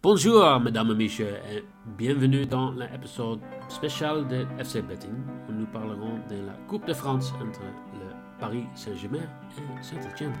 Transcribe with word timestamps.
Bonjour 0.00 0.60
mesdames 0.60 0.92
et 0.92 0.94
messieurs 0.94 1.34
et 1.50 1.64
bienvenue 1.96 2.46
dans 2.46 2.70
l'épisode 2.70 3.40
spécial 3.68 4.28
de 4.28 4.46
FC 4.56 4.80
Betting 4.80 5.10
où 5.48 5.52
nous 5.52 5.66
parlerons 5.66 6.20
de 6.30 6.36
la 6.46 6.52
Coupe 6.68 6.86
de 6.86 6.92
France 6.92 7.32
entre 7.42 7.62
le 7.94 8.14
Paris 8.38 8.64
Saint-Germain 8.76 9.28
en 9.58 9.82
Saint-Etienne. 9.82 10.36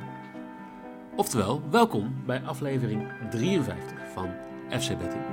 Oftewel, 1.16 1.60
welkom 1.70 2.14
bij 2.26 2.40
aflevering 2.46 3.02
53 3.30 4.12
van 4.14 4.28
FC 4.70 4.96
Betting. 4.98 5.24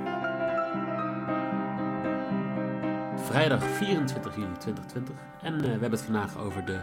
Vrijdag 3.16 3.64
24 3.64 4.36
juli 4.36 4.58
2020 4.58 5.16
en 5.42 5.54
eh, 5.54 5.62
we 5.62 5.68
hebben 5.68 5.92
het 5.92 6.02
vandaag 6.02 6.38
over 6.38 6.66
de 6.66 6.80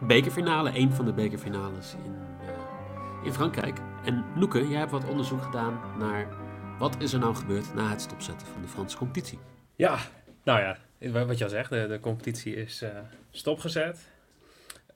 bekerfinale, 0.00 0.78
een 0.78 0.92
van 0.92 1.04
de 1.04 1.12
bekerfinales 1.12 1.94
in, 2.04 2.14
eh, 2.40 3.26
in 3.26 3.32
Frankrijk. 3.32 3.78
En 4.04 4.24
Noeke, 4.34 4.68
jij 4.68 4.78
hebt 4.78 4.90
wat 4.90 5.08
onderzoek 5.08 5.42
gedaan 5.42 5.80
naar 5.98 6.43
wat 6.78 6.96
is 6.98 7.12
er 7.12 7.18
nou 7.18 7.34
gebeurd 7.34 7.74
na 7.74 7.90
het 7.90 8.00
stopzetten 8.00 8.46
van 8.46 8.62
de 8.62 8.68
Franse 8.68 8.96
competitie. 8.96 9.38
Ja, 9.74 9.98
nou 10.42 10.60
ja, 10.60 10.78
wat 11.26 11.38
je 11.38 11.44
al 11.44 11.50
zegt, 11.50 11.70
de, 11.70 11.98
competitie 12.00 12.54
is 12.54 12.82
eh, 12.82 12.90
stopgezet. 13.30 14.08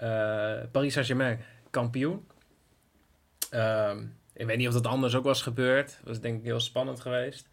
Uh, 0.00 0.58
Paris 0.72 0.92
Saint-Germain 0.92 1.40
kampioen. 1.70 2.26
Ehm, 3.50 4.04
ik 4.32 4.46
weet 4.46 4.56
niet 4.56 4.68
of 4.68 4.72
dat 4.72 4.86
anders 4.86 5.14
ook 5.14 5.24
was 5.24 5.42
gebeurd. 5.42 5.86
Dat 5.86 6.08
was 6.08 6.20
denk 6.20 6.38
ik 6.38 6.44
heel 6.44 6.60
spannend 6.60 7.00
geweest. 7.00 7.48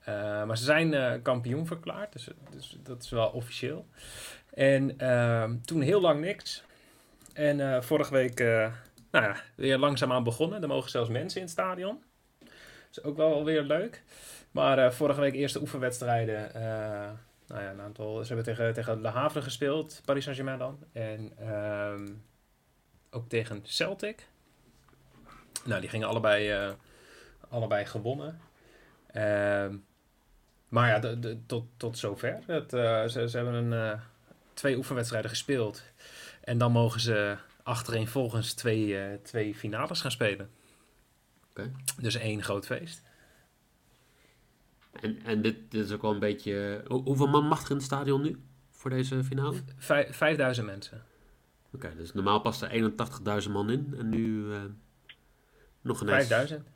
Uh, 0.00 0.44
maar 0.44 0.58
ze 0.58 0.64
zijn 0.64 1.22
kampioen 1.22 1.66
verklaard, 1.66 2.12
dus, 2.12 2.28
dus, 2.50 2.76
dat 2.82 3.02
is 3.02 3.10
wel 3.10 3.28
officieel. 3.28 3.86
En 4.54 4.98
ehm, 4.98 5.56
toen 5.60 5.80
heel 5.80 6.00
lang 6.00 6.20
niks. 6.20 6.64
En 7.32 7.84
vorige 7.84 8.12
week 8.12 8.38
nou 9.10 9.24
ja, 9.24 9.36
weer 9.54 9.78
langzaamaan 9.78 10.24
begonnen. 10.24 10.62
Er 10.62 10.68
mogen 10.68 10.90
zelfs 10.90 11.10
mensen 11.10 11.40
in 11.40 11.46
het 11.46 11.52
stadion. 11.52 12.02
Is 12.90 13.02
ook 13.02 13.16
wel 13.16 13.44
weer 13.44 13.62
leuk. 13.62 14.02
Maar 14.50 14.92
vorige 14.92 15.20
week 15.20 15.34
eerste 15.34 15.60
oefenwedstrijden 15.60 16.50
nou 17.48 17.62
ja, 17.62 17.70
een 17.70 17.80
aantal. 17.80 18.20
Ze 18.20 18.26
hebben 18.26 18.44
tegen, 18.44 18.74
tegen 18.74 19.00
Le 19.00 19.08
Havre 19.08 19.42
gespeeld, 19.42 20.02
Paris 20.04 20.22
Saint-Germain 20.22 20.58
dan. 20.58 20.78
En 20.92 21.32
ehm, 21.38 22.08
ook 23.10 23.28
tegen 23.28 23.60
Celtic. 23.62 24.28
Nou, 25.64 25.80
die 25.80 25.90
gingen 25.90 26.08
allebei, 26.08 26.66
uh, 26.66 26.72
allebei 27.48 27.84
gewonnen. 27.84 28.40
Ehm, 29.06 29.76
maar 30.68 30.88
ja, 30.88 30.98
de, 30.98 31.18
de, 31.18 31.38
tot, 31.46 31.66
tot 31.76 31.98
zover. 31.98 32.38
Het, 32.46 32.70
ze, 33.10 33.24
ze 33.28 33.36
hebben 33.36 33.54
een, 33.54 34.00
twee 34.54 34.76
oefenwedstrijden 34.76 35.30
gespeeld. 35.30 35.82
En 36.40 36.58
dan 36.58 36.72
mogen 36.72 37.00
ze 37.00 37.36
achtereenvolgens 37.62 38.54
twee, 38.54 39.20
twee 39.22 39.54
finales 39.54 40.00
gaan 40.00 40.10
spelen. 40.10 40.50
Okay. 41.58 41.72
Dus 42.00 42.14
één 42.14 42.42
groot 42.42 42.66
feest. 42.66 43.02
En, 44.92 45.22
en 45.24 45.42
dit, 45.42 45.56
dit 45.68 45.84
is 45.84 45.92
ook 45.92 46.02
wel 46.02 46.12
een 46.12 46.18
beetje... 46.18 46.84
hoeveel 46.88 47.28
man 47.28 47.46
mag 47.46 47.64
er 47.64 47.70
in 47.70 47.76
het 47.76 47.84
stadion 47.84 48.22
nu 48.22 48.40
voor 48.70 48.90
deze 48.90 49.24
finale? 49.24 49.56
Vijf, 49.76 50.16
5000 50.16 50.66
mensen. 50.66 51.02
Oké, 51.72 51.92
dus 51.96 52.12
normaal 52.12 52.40
past 52.40 52.62
er 52.62 52.92
81.000 53.42 53.50
man 53.50 53.70
in 53.70 53.94
en 53.98 54.08
nu 54.08 54.44
uh, 54.44 54.62
nog 55.80 56.00
een 56.00 56.08
5000? 56.08 56.66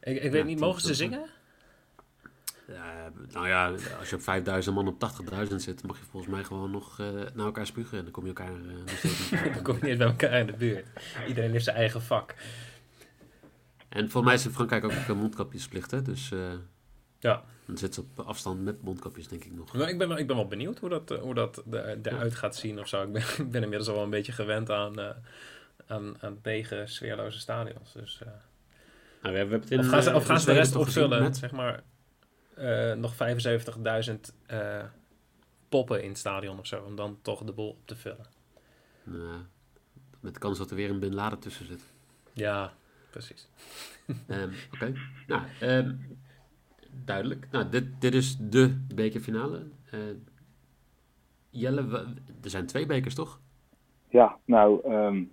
Ik, 0.00 0.16
ik 0.16 0.22
ja, 0.22 0.30
weet 0.30 0.44
niet, 0.44 0.60
mogen 0.60 0.80
ze 0.80 0.94
zingen? 0.94 1.28
Ja, 2.66 3.12
nou 3.32 3.48
ja, 3.48 3.74
als 3.98 4.10
je 4.10 4.16
op 4.16 4.22
5000 4.22 4.74
man 4.74 4.88
op 4.88 5.10
80.000 5.50 5.54
zit, 5.54 5.86
mag 5.86 5.98
je 5.98 6.04
volgens 6.04 6.32
mij 6.32 6.44
gewoon 6.44 6.70
nog 6.70 7.00
uh, 7.00 7.06
naar 7.34 7.46
elkaar 7.46 7.66
spugen 7.66 7.98
en 7.98 8.04
dan 8.04 8.12
kom 8.12 8.22
je 8.22 8.28
elkaar 8.28 8.52
uh, 8.52 9.52
Dan 9.54 9.62
kom 9.62 9.74
je 9.74 9.80
niet 9.80 9.90
eens 9.90 9.98
bij 9.98 10.06
elkaar 10.06 10.38
in 10.38 10.46
de 10.46 10.52
buurt. 10.52 10.86
Iedereen 11.28 11.50
heeft 11.50 11.64
zijn 11.64 11.76
eigen 11.76 12.02
vak. 12.02 12.34
En 13.90 14.10
volgens 14.10 14.24
mij 14.24 14.34
is 14.34 14.44
in 14.44 14.50
Frankrijk 14.50 14.84
ook 14.84 15.16
mondkapjesplicht, 15.16 15.90
hè? 15.90 16.02
Dus 16.02 16.32
ja. 17.20 17.42
Dan 17.66 17.78
zit 17.78 17.94
ze 17.94 18.00
op 18.00 18.20
afstand 18.26 18.64
met 18.64 18.82
mondkapjes, 18.82 19.28
denk 19.28 19.44
ik 19.44 19.52
nog. 19.52 19.72
Nou, 19.72 19.88
ik, 19.88 19.98
ben, 19.98 20.10
ik 20.10 20.26
ben 20.26 20.36
wel 20.36 20.46
benieuwd 20.46 20.78
hoe 20.78 20.88
dat, 20.88 21.08
hoe 21.20 21.34
dat 21.34 21.62
eruit 22.02 22.34
gaat 22.34 22.56
zien 22.56 22.80
of 22.80 22.88
zo. 22.88 23.02
Ik 23.02 23.12
ben, 23.12 23.22
ik 23.46 23.50
ben 23.50 23.62
inmiddels 23.62 23.88
al 23.88 23.94
wel 23.94 24.04
een 24.04 24.10
beetje 24.10 24.32
gewend 24.32 24.70
aan, 24.70 25.00
uh, 25.00 25.10
aan, 25.86 26.16
aan 26.20 26.38
lege, 26.42 26.82
sfeerloze 26.86 27.38
stadions. 27.38 27.92
Dus, 27.92 28.20
uh, 28.22 28.28
nou, 29.22 29.32
we 29.32 29.38
hebben 29.38 29.60
het 29.60 29.70
in, 29.70 29.78
of 29.78 29.86
gaan 29.86 30.02
ze, 30.02 30.14
of 30.14 30.24
gaan 30.24 30.40
ze 30.40 30.46
de 30.46 30.52
rest 30.52 30.76
opvullen? 30.76 31.22
Met? 31.22 31.36
Zeg 31.36 31.50
maar 31.50 31.82
nog 32.96 33.14
75.000 33.14 34.20
poppen 35.68 36.02
in 36.02 36.08
het 36.08 36.18
stadion 36.18 36.58
of 36.58 36.66
zo. 36.66 36.82
Om 36.82 36.96
dan 36.96 37.18
toch 37.22 37.44
de 37.44 37.52
boel 37.52 37.68
op 37.68 37.78
te 37.84 37.96
vullen. 37.96 38.26
Nou, 39.02 39.38
met 40.20 40.34
de 40.34 40.40
kans 40.40 40.58
dat 40.58 40.70
er 40.70 40.76
weer 40.76 40.90
een 40.90 41.00
Bin 41.00 41.14
Laden 41.14 41.38
tussen 41.38 41.66
zit. 41.66 41.82
Ja, 42.32 42.72
precies. 43.10 43.48
um, 44.08 44.16
Oké. 44.74 44.74
Okay. 44.74 44.94
Nou, 45.26 45.42
um, 45.62 46.18
duidelijk. 47.04 47.46
Nou, 47.50 47.68
dit, 47.68 48.00
dit 48.00 48.14
is 48.14 48.36
de 48.36 48.84
bekerfinale. 48.94 49.66
Uh, 49.94 50.00
Jelle, 51.50 51.80
er 52.42 52.50
zijn 52.50 52.66
twee 52.66 52.86
bekers, 52.86 53.14
toch? 53.14 53.40
Ja, 54.08 54.36
nou, 54.44 54.92
um, 54.92 55.30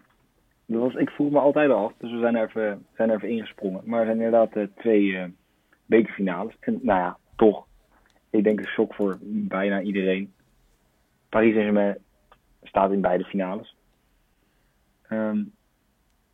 dat 0.65 0.81
was, 0.81 0.93
ik 0.93 1.09
voel 1.09 1.29
me 1.29 1.39
altijd 1.39 1.69
al 1.71 1.85
af, 1.85 1.93
dus 1.97 2.11
we 2.11 2.19
zijn 2.19 2.35
er 2.35 2.47
even, 2.47 2.85
zijn 2.95 3.09
er 3.09 3.15
even 3.15 3.29
ingesprongen. 3.29 3.81
Maar 3.85 3.99
er 3.99 4.05
zijn 4.05 4.17
inderdaad 4.17 4.55
uh, 4.55 4.67
twee 4.75 5.03
uh, 5.03 5.23
bekerfinales. 5.85 6.55
En 6.59 6.79
nou 6.81 6.99
ja, 6.99 7.17
toch, 7.35 7.65
ik 8.29 8.43
denk 8.43 8.59
een 8.59 8.67
shock 8.67 8.93
voor 8.93 9.17
bijna 9.21 9.81
iedereen. 9.81 10.33
Paris 11.29 11.51
Saint-Germain 11.53 11.97
staat 12.63 12.91
in 12.91 13.01
beide 13.01 13.23
finales. 13.23 13.75
Um, 15.09 15.53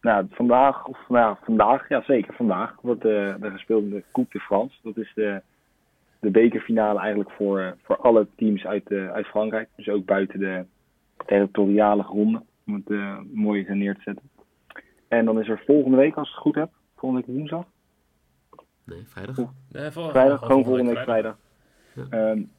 nou, 0.04 0.28
vandaag, 0.30 0.86
of 0.86 0.98
nou, 1.10 1.36
vandaag, 1.44 1.90
ja 1.90 2.02
zeker, 2.02 2.34
vandaag 2.34 2.76
wordt 2.82 3.06
uh, 3.06 3.44
er 3.44 3.52
gespeeld 3.52 3.84
in 3.84 3.90
de 3.90 4.04
Coupe 4.12 4.38
de 4.38 4.40
France. 4.40 4.78
Dat 4.82 4.98
is 4.98 5.12
de, 5.16 5.42
de 6.20 6.30
bekerfinale 6.30 7.00
eigenlijk 7.00 7.32
voor, 7.32 7.60
uh, 7.60 7.72
voor 7.82 7.98
alle 7.98 8.28
teams 8.36 8.66
uit, 8.66 8.92
uh, 8.92 9.12
uit 9.12 9.26
Frankrijk. 9.26 9.70
Dus 9.76 9.90
ook 9.90 10.06
buiten 10.06 10.40
de 10.40 10.66
territoriale 11.26 12.04
gronden, 12.04 12.46
om 12.66 12.74
het 12.74 12.90
uh, 12.90 13.20
mooi 13.34 13.66
neer 13.68 13.96
te 13.96 14.02
zetten. 14.02 14.30
En 15.08 15.26
dan 15.26 15.40
is 15.40 15.50
er 15.50 15.64
volgende 15.66 15.98
week, 15.98 16.16
als 16.16 16.28
ik 16.28 16.34
het 16.34 16.44
goed 16.44 16.56
heb, 16.56 16.70
volgende 16.96 17.26
week 17.26 17.36
woensdag. 17.36 17.66
Nee, 18.84 19.04
vrijdag. 19.06 19.38
Nee, 19.72 19.92
vol 19.92 20.10
vrijdag, 20.10 20.40
gewoon 20.40 20.64
volgende 20.64 20.94
week 20.94 21.04
vrijdag. 21.04 21.38
Ja. 21.96 22.30
Um, 22.30 22.52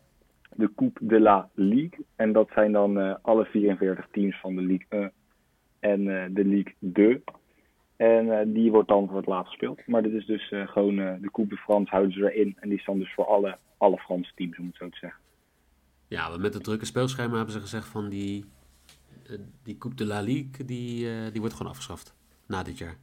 de 0.56 0.70
Coupe 0.74 1.06
de 1.06 1.20
la 1.20 1.48
Ligue. 1.54 2.04
En 2.16 2.32
dat 2.32 2.48
zijn 2.54 2.72
dan 2.72 3.22
alle 3.22 3.44
44 3.44 4.06
teams 4.10 4.40
van 4.40 4.54
de 4.54 4.62
Ligue 4.62 4.86
1 4.88 5.12
en 5.84 6.00
uh, 6.00 6.24
de 6.30 6.44
Ligue 6.44 6.74
2. 6.92 7.22
En 7.96 8.26
uh, 8.26 8.38
die 8.46 8.70
wordt 8.70 8.88
dan 8.88 9.06
voor 9.06 9.16
het 9.16 9.26
laatst 9.26 9.48
gespeeld. 9.48 9.86
Maar 9.86 10.02
dit 10.02 10.12
is 10.12 10.26
dus 10.26 10.50
uh, 10.50 10.68
gewoon 10.68 10.96
de 10.96 11.30
Coupe 11.32 11.54
de 11.54 11.60
France 11.60 11.90
houden 11.90 12.12
ze 12.12 12.32
erin. 12.32 12.56
En 12.60 12.68
die 12.68 12.78
is 12.78 12.84
dan 12.84 12.98
dus 12.98 13.14
voor 13.14 13.26
alle, 13.26 13.58
alle 13.76 13.98
Franse 13.98 14.32
teams, 14.34 14.58
om 14.58 14.66
het 14.66 14.76
zo 14.76 14.88
te 14.88 14.98
zeggen. 14.98 15.20
Ja, 16.08 16.28
maar 16.28 16.40
met 16.40 16.54
het 16.54 16.64
drukke 16.64 16.84
speelschema 16.84 17.36
hebben 17.36 17.52
ze 17.52 17.60
gezegd 17.60 17.86
van 17.86 18.08
die, 18.08 18.44
die 19.62 19.78
Coupe 19.78 19.96
de 19.96 20.06
la 20.06 20.20
Ligue, 20.20 20.64
die, 20.64 21.30
die 21.30 21.40
wordt 21.40 21.56
gewoon 21.56 21.72
afgeschaft 21.72 22.14
na 22.46 22.62
dit 22.62 22.78
jaar. 22.78 22.96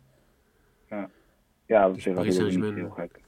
Ja, 0.90 1.09
ja 1.66 1.86
dat 1.86 1.94
dus 1.94 2.06
is 2.06 2.13
Paris 2.13 2.56
niet 2.56 2.74
heel 2.74 2.90
gek. 2.90 3.19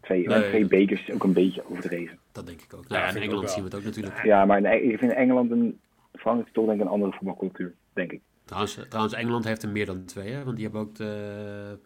Twee, 0.00 0.26
nee, 0.26 0.48
twee 0.48 0.66
bekers 0.66 1.08
is 1.08 1.14
ook 1.14 1.24
een 1.24 1.32
beetje 1.32 1.70
overdreven. 1.70 2.18
Dat 2.32 2.46
denk 2.46 2.60
ik 2.60 2.74
ook. 2.74 2.88
Nou, 2.88 3.02
ja, 3.02 3.08
in 3.08 3.22
Engeland 3.22 3.50
zien 3.50 3.64
we 3.64 3.68
het 3.68 3.78
ook 3.78 3.84
natuurlijk. 3.84 4.24
Ja, 4.24 4.44
maar 4.44 4.58
in, 4.58 4.90
ik 4.90 4.98
vind 4.98 5.12
Engeland 5.12 5.50
en 5.50 5.80
Frankrijk 6.12 6.52
toch 6.52 6.66
denk 6.66 6.80
ik 6.80 6.84
een 6.84 6.92
andere 6.92 7.12
voetbalcultuur, 7.12 7.74
denk 7.92 8.12
ik. 8.12 8.20
Trouwens, 8.44 8.86
trouwens, 8.88 9.14
Engeland 9.14 9.44
heeft 9.44 9.62
er 9.62 9.68
meer 9.68 9.86
dan 9.86 10.04
twee, 10.04 10.32
hè? 10.32 10.44
want 10.44 10.56
die 10.56 10.64
hebben 10.64 10.82
ook 10.82 10.94
de 10.94 11.78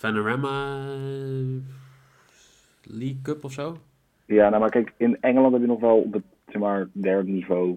Panorama 0.00 0.84
League 2.82 3.22
Cup 3.22 3.44
of 3.44 3.52
zo. 3.52 3.76
Ja, 4.24 4.48
nou 4.48 4.60
maar 4.60 4.70
kijk, 4.70 4.92
in 4.96 5.20
Engeland 5.20 5.52
heb 5.52 5.60
je 5.60 5.68
nog 5.68 5.80
wel 5.80 5.96
op 5.96 6.12
het 6.12 6.24
zeg 6.46 6.60
maar, 6.60 6.88
derde 6.92 7.30
niveau 7.30 7.76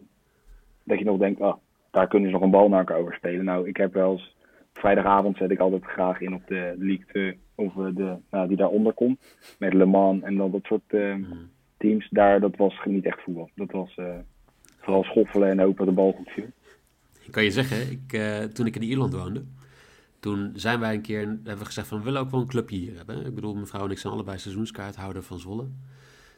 dat 0.83 0.99
je 0.99 1.05
nog 1.05 1.17
denkt, 1.17 1.41
ah, 1.41 1.55
daar 1.91 2.07
kunnen 2.07 2.29
ze 2.29 2.33
nog 2.33 2.43
een 2.43 2.51
bal 2.51 2.69
naar 2.69 2.79
elkaar 2.79 2.97
over 2.97 3.13
spelen. 3.13 3.45
Nou, 3.45 3.67
ik 3.67 3.77
heb 3.77 3.93
wel 3.93 4.11
eens, 4.11 4.35
vrijdagavond 4.73 5.37
zet 5.37 5.51
ik 5.51 5.59
altijd 5.59 5.83
graag 5.83 6.21
in 6.21 6.33
op 6.33 6.47
de 6.47 6.75
League 6.77 7.05
2, 7.07 7.39
of 7.55 7.73
de, 7.73 8.15
nou, 8.29 8.47
die 8.47 8.57
daaronder 8.57 8.93
komt, 8.93 9.19
met 9.59 9.73
Le 9.73 9.85
Mans 9.85 10.23
en 10.23 10.37
dan 10.37 10.51
dat 10.51 10.63
soort 10.63 10.81
uh, 10.87 11.15
mm. 11.15 11.49
teams. 11.77 12.07
Daar, 12.09 12.39
dat 12.39 12.55
was 12.55 12.79
niet 12.85 13.05
echt 13.05 13.21
voetbal. 13.21 13.49
Dat 13.55 13.71
was 13.71 13.97
uh, 13.97 14.15
vooral 14.79 15.03
schoffelen 15.03 15.49
en 15.49 15.59
hopen 15.59 15.77
dat 15.77 15.95
de 15.95 16.01
bal 16.01 16.11
goed 16.11 16.29
viel. 16.29 16.49
Ik 17.21 17.31
kan 17.31 17.43
je 17.43 17.51
zeggen, 17.51 17.91
ik, 17.91 18.13
uh, 18.13 18.43
toen 18.43 18.65
ik 18.65 18.75
in 18.75 18.83
Ierland 18.83 19.13
woonde, 19.13 19.43
Toen 20.19 20.51
zijn 20.55 20.79
wij 20.79 20.93
een 20.93 21.01
keer, 21.01 21.19
hebben 21.19 21.57
we 21.57 21.65
gezegd 21.65 21.87
van, 21.87 21.97
we 21.97 22.03
willen 22.03 22.21
ook 22.21 22.31
wel 22.31 22.39
een 22.41 22.47
clubje 22.47 22.77
hier 22.77 22.95
hebben. 22.95 23.25
Ik 23.25 23.35
bedoel, 23.35 23.55
mevrouw 23.55 23.85
en 23.85 23.91
ik 23.91 23.97
zijn 23.97 24.13
allebei 24.13 24.37
seizoenskaarthouder 24.37 25.23
van 25.23 25.39
Zwolle. 25.39 25.67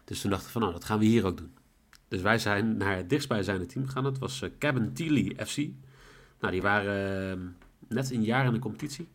Dus 0.03 0.21
toen 0.21 0.29
dachten 0.29 0.47
we 0.47 0.53
van, 0.53 0.61
nou, 0.61 0.73
dat 0.73 0.83
gaan 0.83 0.99
we 0.99 1.05
hier 1.05 1.25
ook 1.25 1.37
doen. 1.37 1.53
Dus 2.07 2.21
wij 2.21 2.37
zijn 2.37 2.77
naar 2.77 2.97
het 2.97 3.09
dichtstbijzijnde 3.09 3.65
team 3.65 3.85
gegaan. 3.85 4.03
Dat 4.03 4.17
was 4.17 4.41
uh, 4.41 4.49
Cabin 4.59 4.93
Teely 4.93 5.45
FC. 5.45 5.57
Nou, 6.39 6.51
die 6.51 6.61
waren 6.61 7.37
uh, 7.37 7.45
net 7.87 8.11
een 8.11 8.23
jaar 8.23 8.45
in 8.45 8.53
de 8.53 8.59
competitie. 8.59 9.07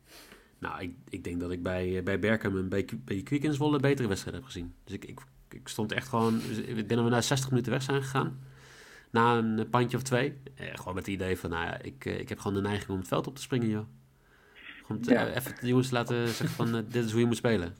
Nou, 0.59 0.83
ik, 0.83 0.93
ik 1.09 1.25
denk 1.25 1.41
dat 1.41 1.51
ik 1.51 1.63
bij, 1.63 2.03
bij 2.03 2.19
Berkham 2.19 2.59
en 2.59 2.69
bij, 2.69 2.89
bij 3.05 3.17
in 3.17 3.55
Zwolle 3.55 3.79
betere 3.79 4.09
wedstrijden 4.09 4.43
heb 4.43 4.51
gezien. 4.51 4.75
Dus 4.85 4.95
ik, 4.95 5.05
ik, 5.49 5.69
stond 5.69 5.93
echt 5.93 6.09
gewoon... 6.09 6.41
Ik 6.67 6.75
denk 6.75 6.89
dat 6.89 7.05
we 7.05 7.11
na 7.11 7.21
60 7.21 7.51
minuten 7.51 7.73
weg 7.73 7.83
zijn 7.83 8.03
gegaan. 8.03 8.39
Na 9.11 9.37
een 9.37 9.69
pandje 9.71 9.97
of 9.97 10.03
twee. 10.03 10.35
Eh, 10.55 10.67
gewoon 10.75 10.95
met 10.95 11.07
het 11.07 11.15
idee 11.15 11.39
van, 11.39 11.51
nou 11.51 11.65
ja, 11.65 11.83
ik, 11.83 12.05
ik 12.05 12.29
heb 12.29 12.39
gewoon 12.39 12.63
de 12.63 12.69
neiging 12.69 12.91
om 12.91 12.99
het 12.99 13.09
veld 13.09 13.27
op 13.27 13.35
te 13.35 13.43
springen, 13.43 13.69
joh. 13.69 13.87
Om 14.89 15.03
te, 15.03 15.13
ja. 15.13 15.27
even 15.27 15.55
de 15.61 15.67
jongens 15.67 15.89
te 15.89 15.95
laten 15.95 16.29
zeggen 16.39 16.49
van, 16.49 16.77
uh, 16.77 16.83
dit 16.89 17.05
is 17.05 17.11
hoe 17.11 17.21
je 17.21 17.27
moet 17.27 17.37
spelen. 17.37 17.75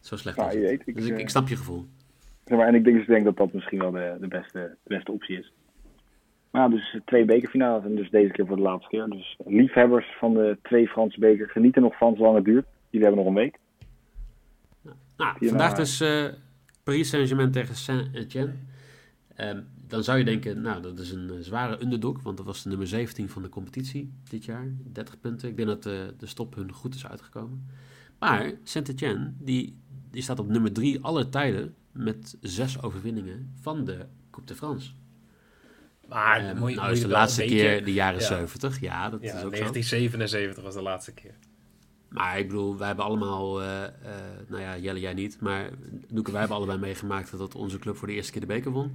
Zo 0.00 0.16
slecht 0.16 0.36
ja, 0.36 0.50
je 0.50 0.60
weet, 0.60 0.82
ik, 0.86 0.94
Dus 0.94 1.06
ik, 1.06 1.18
ik 1.18 1.28
snap 1.28 1.48
je 1.48 1.56
gevoel. 1.56 1.86
Zeg 2.44 2.58
maar, 2.58 2.66
en 2.66 2.74
ik 2.74 2.84
denk, 2.84 2.96
dus, 2.96 3.06
denk 3.06 3.24
dat 3.24 3.36
dat 3.36 3.52
misschien 3.52 3.78
wel 3.78 3.90
de, 3.90 4.16
de, 4.20 4.28
beste, 4.28 4.76
de 4.82 4.94
beste 4.94 5.12
optie 5.12 5.38
is. 5.38 5.52
Maar 6.50 6.62
ja, 6.62 6.68
dus 6.68 6.98
twee 7.04 7.24
bekerfinales 7.24 7.84
en 7.84 7.94
dus 7.94 8.10
deze 8.10 8.32
keer 8.32 8.46
voor 8.46 8.56
de 8.56 8.62
laatste 8.62 8.88
keer. 8.88 9.08
Dus 9.08 9.36
liefhebbers 9.46 10.16
van 10.18 10.34
de 10.34 10.58
twee 10.62 10.88
Franse 10.88 11.20
beker, 11.20 11.48
genieten 11.48 11.82
nog 11.82 11.96
van 11.96 12.16
zolang 12.16 12.36
het 12.36 12.44
duurt. 12.44 12.66
Jullie 12.90 13.06
hebben 13.06 13.24
nog 13.24 13.34
een 13.34 13.40
week. 13.42 13.58
Nou, 15.16 15.48
vandaag 15.48 15.74
dus 15.74 16.00
uh, 16.00 16.24
Paris 16.82 17.08
Saint-Germain 17.08 17.50
tegen 17.50 17.74
Saint-Etienne. 17.74 18.52
Um, 19.36 19.66
dan 19.92 20.04
zou 20.04 20.18
je 20.18 20.24
denken, 20.24 20.60
nou, 20.60 20.82
dat 20.82 20.98
is 20.98 21.10
een 21.10 21.30
zware 21.40 21.82
underdog, 21.82 22.22
want 22.22 22.36
dat 22.36 22.46
was 22.46 22.62
de 22.62 22.68
nummer 22.68 22.86
17 22.86 23.28
van 23.28 23.42
de 23.42 23.48
competitie 23.48 24.12
dit 24.28 24.44
jaar. 24.44 24.66
30 24.92 25.20
punten. 25.20 25.48
Ik 25.48 25.56
denk 25.56 25.68
dat 25.68 25.82
de, 25.82 26.14
de 26.18 26.26
stop 26.26 26.54
hun 26.54 26.72
goed 26.72 26.94
is 26.94 27.06
uitgekomen. 27.06 27.66
Maar 28.18 28.52
Saint-Etienne, 28.62 29.32
die, 29.38 29.78
die 30.10 30.22
staat 30.22 30.38
op 30.38 30.48
nummer 30.48 30.72
3 30.72 31.00
aller 31.00 31.28
tijden 31.28 31.74
met 31.92 32.36
zes 32.40 32.82
overwinningen 32.82 33.52
van 33.60 33.84
de 33.84 34.06
Coupe 34.30 34.46
de 34.48 34.54
France. 34.54 34.90
Maar 36.08 36.50
um, 36.56 36.68
je, 36.68 36.74
nou 36.74 36.92
is 36.92 37.00
de 37.00 37.08
laatste 37.08 37.44
keer 37.44 37.68
beetje- 37.70 37.84
de 37.84 37.92
jaren 37.92 38.20
ja. 38.20 38.26
70. 38.26 38.80
Ja, 38.80 39.10
dat 39.10 39.20
Ja, 39.20 39.26
is 39.26 39.32
ook 39.32 39.40
zo. 39.40 39.60
1977 39.60 40.62
was 40.62 40.74
de 40.74 40.82
laatste 40.82 41.12
keer. 41.12 41.34
Maar 42.08 42.38
ik 42.38 42.46
bedoel, 42.46 42.76
wij 42.76 42.86
hebben 42.86 43.04
allemaal, 43.04 43.62
eh, 43.62 43.84
eh, 43.84 43.90
nou 44.48 44.62
ja, 44.62 44.78
Jelle 44.78 45.00
jij 45.00 45.14
niet, 45.14 45.40
maar 45.40 45.70
Noeke, 46.08 46.30
wij 46.30 46.40
hebben 46.40 46.56
allebei 46.58 46.78
meegemaakt 46.88 47.38
dat 47.38 47.54
onze 47.54 47.78
club 47.78 47.96
voor 47.96 48.08
de 48.08 48.14
eerste 48.14 48.32
keer 48.32 48.40
de 48.40 48.46
beker 48.46 48.70
won. 48.70 48.92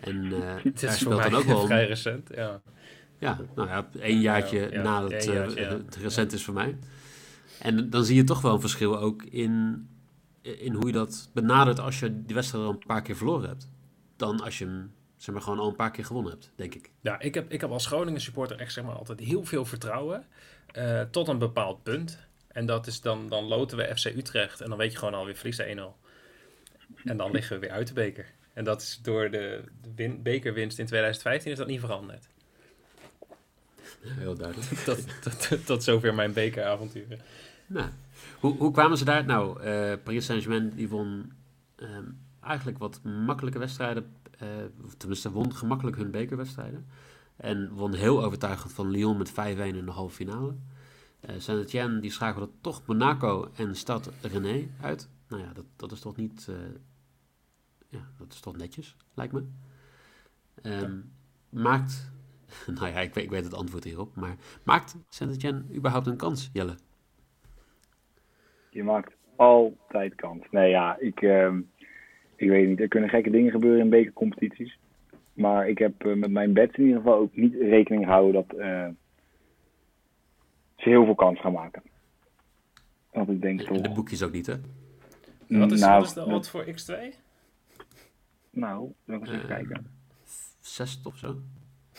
En 0.00 0.32
eh 0.32 0.54
Het 0.64 0.80
daar 0.80 0.92
speelt 0.92 1.22
dan 1.22 1.34
ook 1.34 1.44
wel, 1.54 1.66
vrij 1.66 1.86
recent, 1.86 2.30
ja. 2.34 2.60
ja, 3.18 3.38
nou 3.54 3.68
ja, 3.68 3.88
één 4.00 4.20
jaartje 4.20 4.68
Ja, 4.70 4.82
nadat 4.82 5.12
eh, 5.12 5.24
jaartje, 5.24 5.60
het 5.64 5.96
recent 5.96 6.32
is 6.32 6.44
voor 6.44 6.54
mij. 6.54 6.78
En 7.58 7.90
dan 7.90 8.04
zie 8.04 8.16
je 8.16 8.24
toch 8.24 8.40
wel 8.40 8.54
een 8.54 8.60
verschil 8.60 8.98
ook 8.98 9.22
in, 9.22 9.88
in 10.42 10.74
hoe 10.74 10.86
je 10.86 10.92
dat 10.92 11.30
benadert 11.34 11.80
als 11.80 12.00
je 12.00 12.22
die 12.24 12.34
wedstrijd 12.34 12.64
al 12.64 12.70
een 12.70 12.86
paar 12.86 13.02
keer 13.02 13.16
verloren 13.16 13.48
hebt. 13.48 13.68
Dan 14.16 14.40
als 14.40 14.58
je 14.58 14.64
hem, 14.64 14.92
zeg 15.16 15.34
maar, 15.34 15.42
gewoon 15.44 15.58
al 15.58 15.68
een 15.68 15.76
paar 15.76 15.90
keer 15.90 16.04
gewonnen 16.04 16.32
hebt, 16.32 16.50
denk 16.56 16.74
ik. 16.74 16.90
Ja, 17.00 17.20
ik 17.20 17.34
heb, 17.34 17.52
ik 17.52 17.60
heb 17.60 17.70
als 17.70 17.86
Groningen 17.86 18.20
supporter 18.20 18.58
echt 18.58 18.72
zeg 18.72 18.84
maar 18.84 18.94
altijd 18.94 19.20
heel 19.20 19.44
veel 19.44 19.64
vertrouwen. 19.64 20.26
eh, 20.72 21.00
tot 21.00 21.28
een 21.28 21.38
bepaald 21.38 21.82
punt. 21.82 22.18
En 22.48 22.66
dat 22.66 22.86
is 22.86 23.00
dan, 23.00 23.28
dan 23.28 23.44
loten 23.44 23.76
we 23.76 23.96
FC 23.96 24.04
Utrecht. 24.04 24.60
En 24.60 24.68
dan 24.68 24.78
weet 24.78 24.92
je 24.92 24.98
gewoon 24.98 25.14
alweer 25.14 25.36
verlies 25.36 25.60
1-0. 25.62 25.64
En 27.04 27.16
dan 27.16 27.30
liggen 27.30 27.54
we 27.54 27.66
weer 27.66 27.70
uit 27.76 27.86
de 27.88 27.94
beker. 27.94 28.26
En 28.60 28.66
dat 28.66 28.80
is 28.82 29.00
door 29.02 29.30
de, 29.30 29.62
de 29.82 29.90
win- 29.94 30.22
bekerwinst 30.22 30.78
in 30.78 30.86
2015 30.86 31.50
is 31.52 31.58
dat 31.58 31.66
niet 31.66 31.80
veranderd. 31.80 32.28
Heel 34.00 34.34
duidelijk. 34.34 34.70
Tot, 35.66 35.82
zover 35.84 36.14
mijn 36.14 36.32
bekeravonturen. 36.32 37.20
Nou, 37.66 37.88
hoe, 38.40 38.56
hoe 38.56 38.72
kwamen 38.72 38.98
ze 38.98 39.04
daar? 39.04 39.24
Nou, 39.24 39.62
eh 39.62 39.92
Paris 40.04 40.24
Saint-Germain 40.24 40.72
die 40.74 40.88
won 40.88 41.32
ehm, 41.76 42.04
eigenlijk 42.40 42.78
wat 42.78 43.02
makkelijke 43.02 43.58
wedstrijden. 43.58 44.14
eh, 44.38 44.48
tenminste, 44.96 45.30
won 45.30 45.54
gemakkelijk 45.54 45.96
hun 45.96 46.10
bekerwedstrijden. 46.10 46.86
En 47.36 47.70
won 47.72 47.94
heel 47.94 48.24
overtuigend 48.24 48.72
van 48.72 48.90
Lyon 48.90 49.16
met 49.16 49.30
5-1 49.30 49.34
in 49.34 49.84
de 49.84 49.90
halve 49.90 50.14
finale. 50.14 50.54
Eh 51.20 51.34
Saint-Etienne 51.38 52.00
die 52.00 52.10
schakelde 52.12 52.50
toch 52.60 52.82
Monaco 52.86 53.50
en 53.56 53.76
Stad 53.76 54.10
René 54.20 54.68
uit. 54.80 55.08
Nou 55.28 55.42
ja, 55.42 55.52
dat, 55.52 55.64
dat 55.76 55.92
is 55.92 56.00
toch 56.00 56.16
niet... 56.16 56.48
ja, 57.90 58.00
dat 58.18 58.32
is 58.32 58.40
toch 58.40 58.56
netjes, 58.56 58.96
lijkt 59.14 59.32
me. 59.32 59.44
Ehm, 60.62 60.98
Maakt... 61.50 62.12
Nou 62.76 62.88
ja, 62.88 63.00
ik 63.00 63.14
weet, 63.14 63.24
ik 63.24 63.30
weet 63.30 63.44
het 63.44 63.54
antwoord 63.54 63.84
hierop. 63.84 64.14
Maar 64.14 64.36
maakt 64.64 64.96
Saint-Etienne 65.08 65.64
überhaupt 65.74 66.06
een 66.06 66.16
kans, 66.16 66.50
Jelle? 66.52 66.74
Je 68.70 68.84
maakt 68.84 69.12
altijd 69.36 70.14
kans. 70.14 70.46
Nee, 70.50 70.70
ja, 70.70 70.96
ik, 70.98 71.22
ehm, 71.22 71.60
ik 72.36 72.48
weet 72.48 72.68
niet. 72.68 72.80
Er 72.80 72.88
kunnen 72.88 73.08
gekke 73.08 73.30
dingen 73.30 73.50
gebeuren 73.50 73.80
in 73.80 73.90
bekercompetities. 73.90 74.78
Maar 75.32 75.68
ik 75.68 75.78
heb 75.78 76.04
eh, 76.04 76.14
met 76.14 76.30
mijn 76.30 76.52
bets 76.52 76.76
in 76.76 76.84
ieder 76.84 76.96
geval 76.96 77.18
ook 77.18 77.36
niet 77.36 77.54
rekening 77.54 78.04
gehouden 78.04 78.32
dat 78.46 78.58
eh, 78.58 78.88
ze 80.76 80.88
heel 80.88 81.04
veel 81.04 81.14
kans 81.14 81.40
gaan 81.40 81.52
maken. 81.52 81.82
Want 83.12 83.28
ik 83.28 83.40
denk 83.40 83.60
En 83.62 83.82
de 83.82 83.90
boekjes 83.90 84.22
ook 84.22 84.32
niet, 84.32 84.46
hè? 84.46 84.54
Wat 85.46 85.72
is, 85.72 85.80
nou, 85.80 85.98
wat 85.98 86.06
is 86.06 86.12
de 86.12 86.24
odd 86.24 86.48
voor 86.48 86.64
X2? 86.64 87.14
Nou, 88.50 88.92
zal 89.06 89.14
ik 89.14 89.20
eens 89.20 89.30
even 89.30 89.42
Eh, 89.42 89.56
kijken. 89.56 89.86
Zes 90.60 91.00
of 91.04 91.16
zo. 91.16 91.36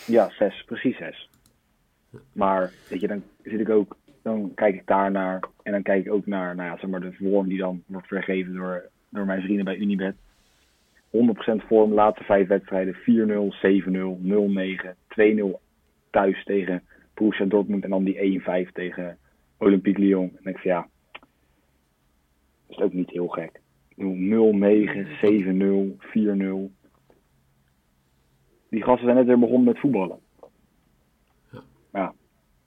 Ja, 0.08 0.30
zes. 0.30 0.64
Precies 0.66 0.98
zes. 0.98 1.30
Maar, 2.34 2.72
weet 2.90 3.02
je, 3.02 3.08
dan 3.08 3.24
zit 3.44 3.60
ik 3.60 3.70
ook... 3.70 3.98
Dan 4.22 4.54
kijk 4.54 4.76
ik 4.76 4.86
daar 4.88 5.12
naar. 5.12 5.40
En 5.64 5.72
dan 5.72 5.82
kijk 5.82 6.06
ik 6.06 6.12
ook 6.12 6.26
naar, 6.26 6.56
nou 6.56 6.70
ja, 6.70 6.78
zeg 6.78 6.90
maar, 6.90 7.00
de 7.02 7.14
vorm 7.14 7.48
die 7.48 7.58
dan 7.58 7.84
wordt 7.86 8.08
vergeven 8.08 8.54
door, 8.54 8.90
door 9.10 9.26
mijn 9.26 9.42
vrienden 9.42 9.66
bij 9.66 9.78
Unibet. 9.78 10.16
100% 11.12 11.66
vorm, 11.68 11.94
laatste 11.94 12.24
vijf 12.24 12.48
wedstrijden. 12.48 12.96
4-0, 12.96 13.54
7-0, 13.54 14.18
0-9, 14.22 14.96
2-0 15.08 15.60
thuis 16.10 16.44
tegen 16.44 16.84
Borussia 17.14 17.46
Dortmund. 17.46 17.84
En 17.84 17.90
dan 17.90 18.04
die 18.04 18.42
1-5 18.68 18.72
tegen 18.74 19.18
Olympique 19.58 20.02
Lyon. 20.02 20.38
En 20.44 20.52
ik 20.52 20.58
van 20.58 20.72
ja, 20.72 20.88
dat 21.12 22.78
is 22.78 22.84
ook 22.84 22.94
niet 22.94 23.10
heel 23.10 23.28
gek. 23.28 23.60
0-9, 23.96 23.98
7-0, 23.98 24.02
4-0. 26.00 26.72
Die 28.70 28.84
gasten 28.84 29.04
zijn 29.06 29.16
net 29.16 29.26
weer 29.26 29.40
begonnen 29.40 29.64
met 29.64 29.80
voetballen. 29.80 30.20
Ja. 31.52 31.62
Ja, 31.94 32.14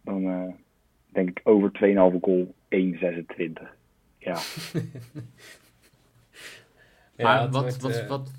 dan 0.03 0.25
eh, 0.25 0.53
denk 1.07 1.29
ik 1.29 1.41
over 1.45 1.71
2,5 2.15 2.21
goal 2.21 2.55
1,26. 2.69 3.63
Ja, 4.37 4.39
Maar 7.25 7.41
het 7.41 7.53
wat, 7.53 7.63
wordt, 7.63 7.81
wat, 7.83 7.97
eh, 7.97 8.09
wat, 8.09 8.33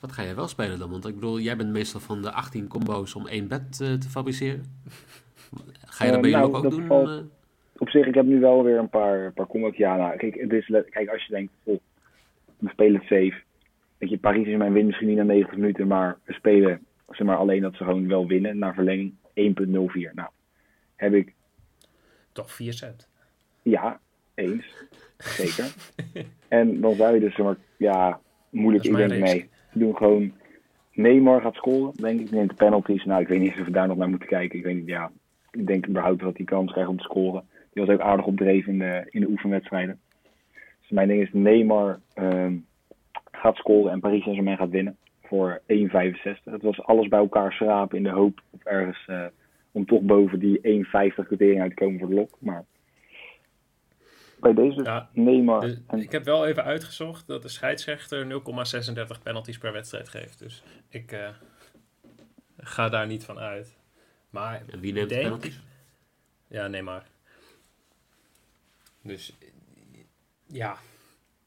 wat 0.00 0.12
ga 0.12 0.22
jij 0.22 0.34
wel 0.34 0.48
spelen 0.48 0.78
dan? 0.78 0.90
Want 0.90 1.06
ik 1.06 1.14
bedoel, 1.14 1.40
jij 1.40 1.56
bent 1.56 1.70
meestal 1.72 2.00
van 2.00 2.22
de 2.22 2.32
18 2.32 2.68
combo's 2.68 3.14
om 3.14 3.26
één 3.26 3.48
bed 3.48 3.80
eh, 3.80 3.92
te 3.92 4.08
fabriceren. 4.08 4.64
Ga 5.84 6.04
je 6.04 6.10
dat 6.10 6.20
bij 6.20 6.30
jullie 6.30 6.46
nou, 6.46 6.56
ook 6.56 6.62
dat 6.62 6.72
doen? 6.72 6.86
valt- 6.86 7.24
op 7.78 7.88
zich, 7.88 8.06
ik 8.06 8.14
heb 8.14 8.26
nu 8.26 8.40
wel 8.40 8.62
weer 8.62 8.78
een 8.78 8.88
paar, 8.88 9.32
paar 9.32 9.46
combos. 9.46 9.76
Ja, 9.76 9.96
nou, 9.96 10.16
kijk, 10.16 10.34
het 10.34 10.52
is, 10.52 10.66
kijk, 10.90 11.08
als 11.08 11.26
je 11.26 11.32
denkt, 11.32 11.52
oh, 11.62 11.80
we 12.62 12.68
spelen 12.68 12.94
het 12.94 13.02
safe. 13.02 13.42
Weet 13.98 14.10
je, 14.10 14.18
Paris 14.18 14.46
is 14.46 14.56
mijn 14.56 14.72
win 14.72 14.86
misschien 14.86 15.08
niet 15.08 15.16
na 15.16 15.22
90 15.22 15.56
minuten, 15.56 15.86
maar 15.86 16.18
we 16.24 16.32
spelen 16.32 16.86
zeg 17.08 17.26
maar, 17.26 17.36
alleen 17.36 17.60
dat 17.60 17.74
ze 17.74 17.84
gewoon 17.84 18.08
wel 18.08 18.26
winnen 18.26 18.58
na 18.58 18.74
verlenging 18.74 19.14
1.04. 19.34 20.14
Nou, 20.14 20.28
heb 20.96 21.14
ik, 21.14 21.34
Toch 22.32 22.52
4 22.52 22.72
cent. 22.72 23.08
ja, 23.62 24.00
eens. 24.34 24.86
Zeker. 25.18 25.74
en 26.48 26.80
dan 26.80 26.94
zou 26.94 27.14
je 27.14 27.20
dus, 27.20 27.34
zeg 27.34 27.44
maar, 27.44 27.56
ja, 27.76 28.20
moeilijk. 28.50 28.90
Mijn 28.90 29.20
nee, 29.20 29.48
we 29.72 29.78
doen 29.78 29.96
gewoon 29.96 30.32
Neymar 30.92 31.40
gaat 31.40 31.54
scoren, 31.54 31.92
denk 31.96 32.20
ik. 32.20 32.30
Neemt 32.30 32.48
de 32.48 32.54
penalties. 32.54 33.04
Nou, 33.04 33.20
ik 33.20 33.28
weet 33.28 33.40
niet 33.40 33.58
of 33.58 33.64
we 33.64 33.70
daar 33.70 33.88
nog 33.88 33.96
naar 33.96 34.08
moeten 34.08 34.28
kijken. 34.28 34.58
Ik 34.58 34.64
weet 34.64 34.76
niet, 34.76 34.86
ja. 34.86 35.10
Ik 35.50 35.66
denk 35.66 35.88
überhaupt 35.88 36.20
dat 36.20 36.36
hij 36.36 36.46
kans 36.46 36.72
krijgt 36.72 36.90
om 36.90 36.96
te 36.96 37.02
scoren. 37.02 37.44
Die 37.72 37.84
was 37.84 37.94
ook 37.94 38.00
aardig 38.00 38.26
opdreven 38.26 38.72
in 38.72 38.78
de, 38.78 39.06
in 39.10 39.20
de 39.20 39.28
oefenwedstrijden. 39.28 40.00
Dus 40.82 40.90
mijn 40.90 41.08
ding 41.08 41.22
is 41.22 41.32
Neymar 41.32 42.00
ehm, 42.14 42.56
gaat 43.32 43.56
scoren 43.56 43.92
en 43.92 44.00
Paris 44.00 44.20
Saint-Germain 44.22 44.56
gaat 44.56 44.70
winnen. 44.70 44.96
Voor 45.22 45.60
1,65. 45.66 46.42
Het 46.44 46.62
was 46.62 46.82
alles 46.82 47.08
bij 47.08 47.18
elkaar 47.18 47.52
schrapen 47.52 47.96
in 47.96 48.02
de 48.02 48.10
hoop 48.10 48.42
of 48.50 48.64
ergens 48.64 49.04
eh, 49.06 49.24
om 49.72 49.86
toch 49.86 50.00
boven 50.02 50.38
die 50.38 50.84
1,50 50.86 51.26
quotering 51.26 51.60
uit 51.60 51.70
te 51.76 51.84
komen 51.84 51.98
voor 51.98 52.08
de 52.08 52.14
lok. 52.14 52.36
Maar 52.38 52.64
bij 54.40 54.54
deze 54.54 54.82
Ja, 54.82 55.08
Neymar 55.12 55.60
Dus 55.60 55.80
en 55.86 55.98
ik 55.98 56.12
heb 56.12 56.24
wel 56.24 56.46
even 56.46 56.64
uitgezocht 56.64 57.26
dat 57.26 57.42
de 57.42 57.48
scheidsrechter 57.48 58.26
0,36 59.16 59.22
penalties 59.22 59.58
per 59.58 59.72
wedstrijd 59.72 60.08
geeft. 60.08 60.38
Dus 60.38 60.62
ik 60.88 61.12
eh, 61.12 61.28
ga 62.58 62.88
daar 62.88 63.06
niet 63.06 63.24
van 63.24 63.38
uit. 63.38 63.76
Maar 64.30 64.62
En 64.72 64.80
wie 64.80 64.92
neemt 64.92 65.08
denk- 65.08 65.22
penalties? 65.22 65.60
Ja, 66.46 66.66
nee 66.66 66.82
maar. 66.82 67.06
Dus 69.02 69.36
ja. 70.52 70.76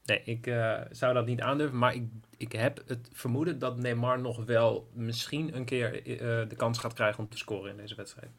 Nee, 0.04 0.22
ik 0.24 0.46
eh, 0.46 0.80
zou 0.90 1.14
dat 1.14 1.26
niet 1.26 1.40
aandurven. 1.40 1.78
Maar 1.78 1.94
ik, 1.94 2.02
ik 2.36 2.52
heb 2.52 2.82
het 2.86 3.08
vermoeden 3.12 3.58
dat 3.58 3.76
Neymar 3.78 4.20
nog 4.20 4.44
wel 4.44 4.88
misschien 4.94 5.56
een 5.56 5.64
keer 5.64 5.94
eh, 6.06 6.48
de 6.48 6.56
kans 6.56 6.78
gaat 6.78 6.92
krijgen 6.92 7.18
om 7.24 7.28
te 7.28 7.36
scoren 7.38 7.70
in 7.70 7.76
deze 7.76 7.94
wedstrijd. 7.94 8.30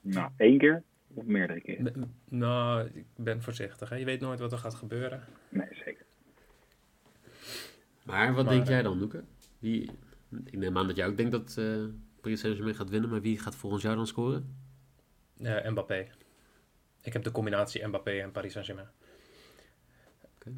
nou, 0.00 0.30
één 0.36 0.58
keer 0.58 0.82
Of 1.14 1.24
meerdere 1.24 1.60
keren? 1.60 1.92
M- 2.00 2.36
Nou, 2.36 2.90
ik 2.94 3.04
ben 3.16 3.42
voorzichtig. 3.42 3.88
Hè? 3.88 3.96
Je 3.96 4.04
weet 4.04 4.20
nooit 4.20 4.38
wat 4.40 4.52
er 4.52 4.58
gaat 4.58 4.74
gebeuren. 4.74 5.24
Nee, 5.48 5.68
zeker. 5.70 6.04
Maar 8.04 8.34
wat 8.34 8.44
Maar, 8.44 8.54
denk 8.54 8.66
jij 8.66 8.78
eh, 8.78 8.84
dan, 8.84 8.98
Noeke? 8.98 9.24
Wie, 9.58 9.90
ik 10.44 10.56
neem 10.58 10.78
aan 10.78 10.86
dat 10.86 10.96
jij 10.96 11.06
ook 11.06 11.16
denkt 11.16 11.32
dat 11.32 11.56
eh 11.58 11.84
Paris 12.20 12.40
Saint-Germain 12.40 12.76
gaat 12.76 12.90
winnen, 12.90 13.10
maar 13.10 13.20
wie 13.20 13.38
gaat 13.38 13.54
volgens 13.54 13.82
jou 13.82 13.96
dan 13.96 14.06
scoren? 14.06 14.56
Eh, 15.42 15.70
Mbappé. 15.70 16.06
Ik 17.04 17.12
heb 17.12 17.22
de 17.22 17.30
combinatie 17.30 17.86
Mbappé 17.86 18.10
en 18.20 18.32
Paris 18.32 18.52
Saint-Germain. 18.52 18.88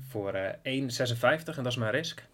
Voor 0.09 0.33
eh 0.35 0.53
1,56 0.83 1.23
en 1.57 1.62
dat 1.62 1.67
is 1.67 1.76
mijn 1.76 1.91
risk. 1.91 2.25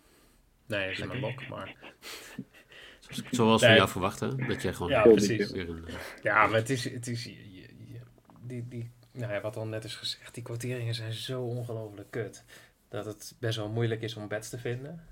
Nee, 0.66 0.88
dat 0.88 0.98
is 0.98 1.06
mijn 1.06 1.20
lok, 1.20 1.48
maar... 1.48 1.74
Zoals 3.30 3.60
van 3.60 3.68
Nee. 3.68 3.78
jou 3.78 3.90
verwacht, 3.90 4.20
hè? 4.20 4.34
Dat 4.36 4.62
jij 4.62 4.72
gewoon 4.74 4.92
Ja, 4.92 5.02
precies. 5.02 5.52
een... 5.52 5.84
Ja, 6.22 6.46
maar 6.46 6.58
het 6.58 6.70
is... 6.70 6.84
Het 6.90 7.06
is 7.06 7.24
je- 7.24 7.54
je- 7.54 7.74
je- 7.92 8.00
die, 8.40 8.68
die, 8.68 8.90
nou 9.10 9.32
ja, 9.32 9.40
wat 9.40 9.56
al 9.56 9.66
net 9.66 9.84
is 9.84 9.94
gezegd, 9.96 10.34
die 10.34 10.42
kwarteringen 10.42 10.94
zijn 10.94 11.12
zo 11.12 11.42
ongelooflijk 11.42 12.10
kut. 12.10 12.44
Dat 12.88 13.04
het 13.04 13.34
best 13.38 13.56
wel 13.56 13.68
moeilijk 13.68 14.02
is 14.02 14.14
om 14.16 14.28
bets 14.28 14.48
te 14.48 14.58
vinden. 14.58 15.04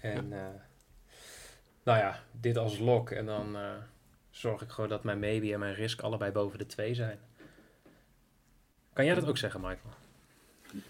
En 0.00 0.32
eh, 0.32 0.46
nou 1.82 1.98
ja, 1.98 2.22
dit 2.40 2.56
als 2.56 2.78
lok. 2.78 3.10
En 3.10 3.26
dan 3.26 3.56
eh, 3.56 3.70
zorg 4.30 4.62
ik 4.62 4.70
gewoon 4.70 4.90
dat 4.90 5.04
mijn 5.04 5.18
maybe 5.18 5.52
en 5.52 5.58
mijn 5.58 5.74
risk 5.74 6.00
allebei 6.00 6.32
boven 6.32 6.58
de 6.58 6.66
2 6.66 6.94
zijn. 6.94 7.18
Kan 8.96 9.04
jij 9.04 9.14
dat 9.14 9.26
ook 9.26 9.38
zeggen, 9.38 9.60
Michael? 9.60 9.94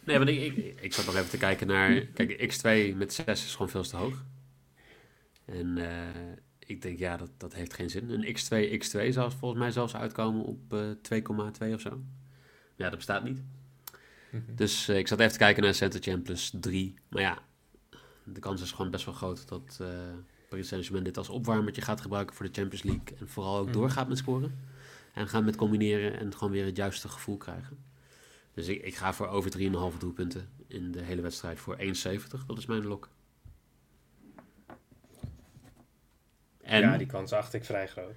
Nee, 0.04 0.18
want 0.18 0.30
ik, 0.30 0.56
ik, 0.56 0.80
ik 0.80 0.92
zat 0.94 1.04
nog 1.06 1.14
even 1.16 1.28
te 1.30 1.36
kijken 1.38 1.66
naar... 1.66 2.00
Kijk, 2.00 2.54
x2 2.54 2.96
met 2.96 3.12
6 3.12 3.26
is 3.44 3.52
gewoon 3.52 3.68
veel 3.68 3.82
te 3.82 3.96
hoog. 3.96 4.24
En 5.44 5.78
eh, 5.78 6.32
ik 6.58 6.82
denk, 6.82 6.98
ja, 6.98 7.16
dat, 7.16 7.30
dat 7.36 7.54
heeft 7.54 7.74
geen 7.74 7.90
zin. 7.90 8.10
Een 8.10 8.24
x2, 8.36 8.84
x2 8.84 9.08
zou 9.08 9.32
volgens 9.38 9.60
mij 9.60 9.70
zelfs 9.70 9.94
uitkomen 9.96 10.44
op 10.44 10.72
eh 10.72 11.18
2,2 11.68 11.74
of 11.74 11.80
zo. 11.80 12.00
Ja, 12.76 12.88
dat 12.88 12.96
bestaat 12.96 13.24
niet. 13.24 13.42
Dus 14.46 14.88
eh, 14.88 14.98
ik 14.98 15.08
zat 15.08 15.18
even 15.20 15.32
te 15.32 15.38
kijken 15.38 15.62
naar 15.62 15.74
Center 15.74 16.00
Champ 16.02 16.24
plus 16.24 16.52
3. 16.60 16.94
Maar 17.08 17.22
ja, 17.22 17.38
de 18.24 18.40
kans 18.40 18.62
is 18.62 18.72
gewoon 18.72 18.90
best 18.90 19.04
wel 19.04 19.14
groot 19.14 19.48
dat 19.48 19.78
eh 19.80 19.88
Paris 20.48 20.68
Saint-Germain 20.68 21.04
dit 21.04 21.16
als 21.18 21.28
opwarmertje 21.28 21.82
gaat 21.82 22.00
gebruiken 22.00 22.36
voor 22.36 22.46
de 22.46 22.52
Champions 22.60 22.84
League. 22.84 23.16
En 23.20 23.28
vooral 23.28 23.56
ook 23.58 23.64
Mhm. 23.64 23.72
doorgaat 23.74 24.08
met 24.08 24.18
scoren. 24.18 24.58
En 25.12 25.28
gaat 25.28 25.44
met 25.44 25.56
combineren 25.56 26.18
en 26.18 26.32
gewoon 26.34 26.52
weer 26.52 26.64
het 26.64 26.76
juiste 26.76 27.08
gevoel 27.08 27.36
krijgen. 27.36 27.78
Dus 28.56 28.68
ik, 28.68 28.82
ik 28.82 28.94
ga 28.94 29.12
voor 29.12 29.26
over 29.26 29.58
3,5 29.92 29.98
doelpunten 29.98 30.48
in 30.66 30.92
de 30.92 31.02
hele 31.02 31.22
wedstrijd 31.22 31.58
voor 31.58 31.76
1,70. 31.78 31.84
Dat 32.46 32.58
is 32.58 32.66
mijn 32.66 32.86
lok. 32.86 33.08
En 36.62 36.80
Ja, 36.80 36.96
die 36.96 37.06
kans 37.06 37.32
acht 37.32 37.54
ik 37.54 37.64
vrij 37.64 37.88
groot. 37.88 38.16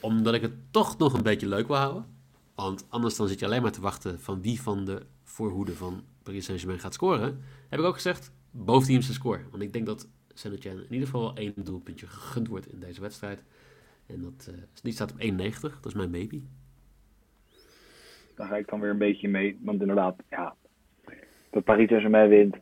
omdat 0.00 0.34
ik 0.34 0.42
het 0.42 0.52
toch 0.70 0.98
nog 0.98 1.12
een 1.12 1.22
beetje 1.22 1.48
leuk 1.48 1.66
wil 1.66 1.76
houden. 1.76 2.06
Want 2.54 2.86
anders 2.88 3.16
dan 3.16 3.28
zit 3.28 3.38
je 3.38 3.44
alleen 3.44 3.62
maar 3.62 3.72
te 3.72 3.80
wachten 3.80 4.20
van 4.20 4.42
wie 4.42 4.62
van 4.62 4.84
de 4.84 5.06
voorhoede 5.24 5.74
van 5.74 6.04
Paris 6.22 6.44
Saint-Germain 6.44 6.80
gaat 6.80 6.94
scoren. 6.94 7.42
Heb 7.68 7.80
ik 7.80 7.86
ook 7.86 7.94
gezegd, 7.94 8.32
teams 8.66 9.06
te 9.06 9.12
score. 9.12 9.42
Want 9.50 9.62
ik 9.62 9.72
denk 9.72 9.86
dat 9.86 10.08
Saint-Etienne 10.34 10.82
in 10.84 10.92
ieder 10.92 11.06
geval 11.06 11.36
één 11.36 11.54
doelpuntje 11.56 12.06
gegund 12.06 12.48
wordt 12.48 12.72
in 12.72 12.80
deze 12.80 13.00
wedstrijd. 13.00 13.42
En 14.06 14.22
dat, 14.22 14.46
eh, 14.48 14.54
die 14.82 14.92
staat 14.92 15.12
op 15.12 15.20
1,90. 15.20 15.74
Dat 15.80 15.86
is 15.86 15.94
mijn 15.94 16.10
maybe. 16.10 16.42
Daar 18.40 18.48
ga 18.48 18.56
ik 18.56 18.68
dan 18.68 18.80
weer 18.80 18.90
een 18.90 18.98
beetje 18.98 19.28
mee. 19.28 19.58
Want 19.62 19.80
inderdaad, 19.80 20.16
ja, 20.30 20.54
dat 21.50 21.64
Paris 21.64 21.88
Saint-Germain 21.88 22.28
wint, 22.28 22.56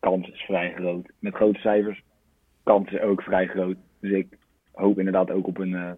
kans 0.00 0.28
is 0.28 0.40
vrij 0.40 0.72
groot. 0.74 1.10
Met 1.18 1.34
grote 1.34 1.58
cijfers, 1.58 2.02
kans 2.62 2.92
is 2.92 3.00
ook 3.00 3.22
vrij 3.22 3.46
groot. 3.46 3.76
Dus 4.00 4.10
ik 4.10 4.38
hoop 4.72 4.98
inderdaad 4.98 5.30
ook 5.30 5.46
op 5.46 5.58
een 5.58 5.74
eh, 5.74 5.90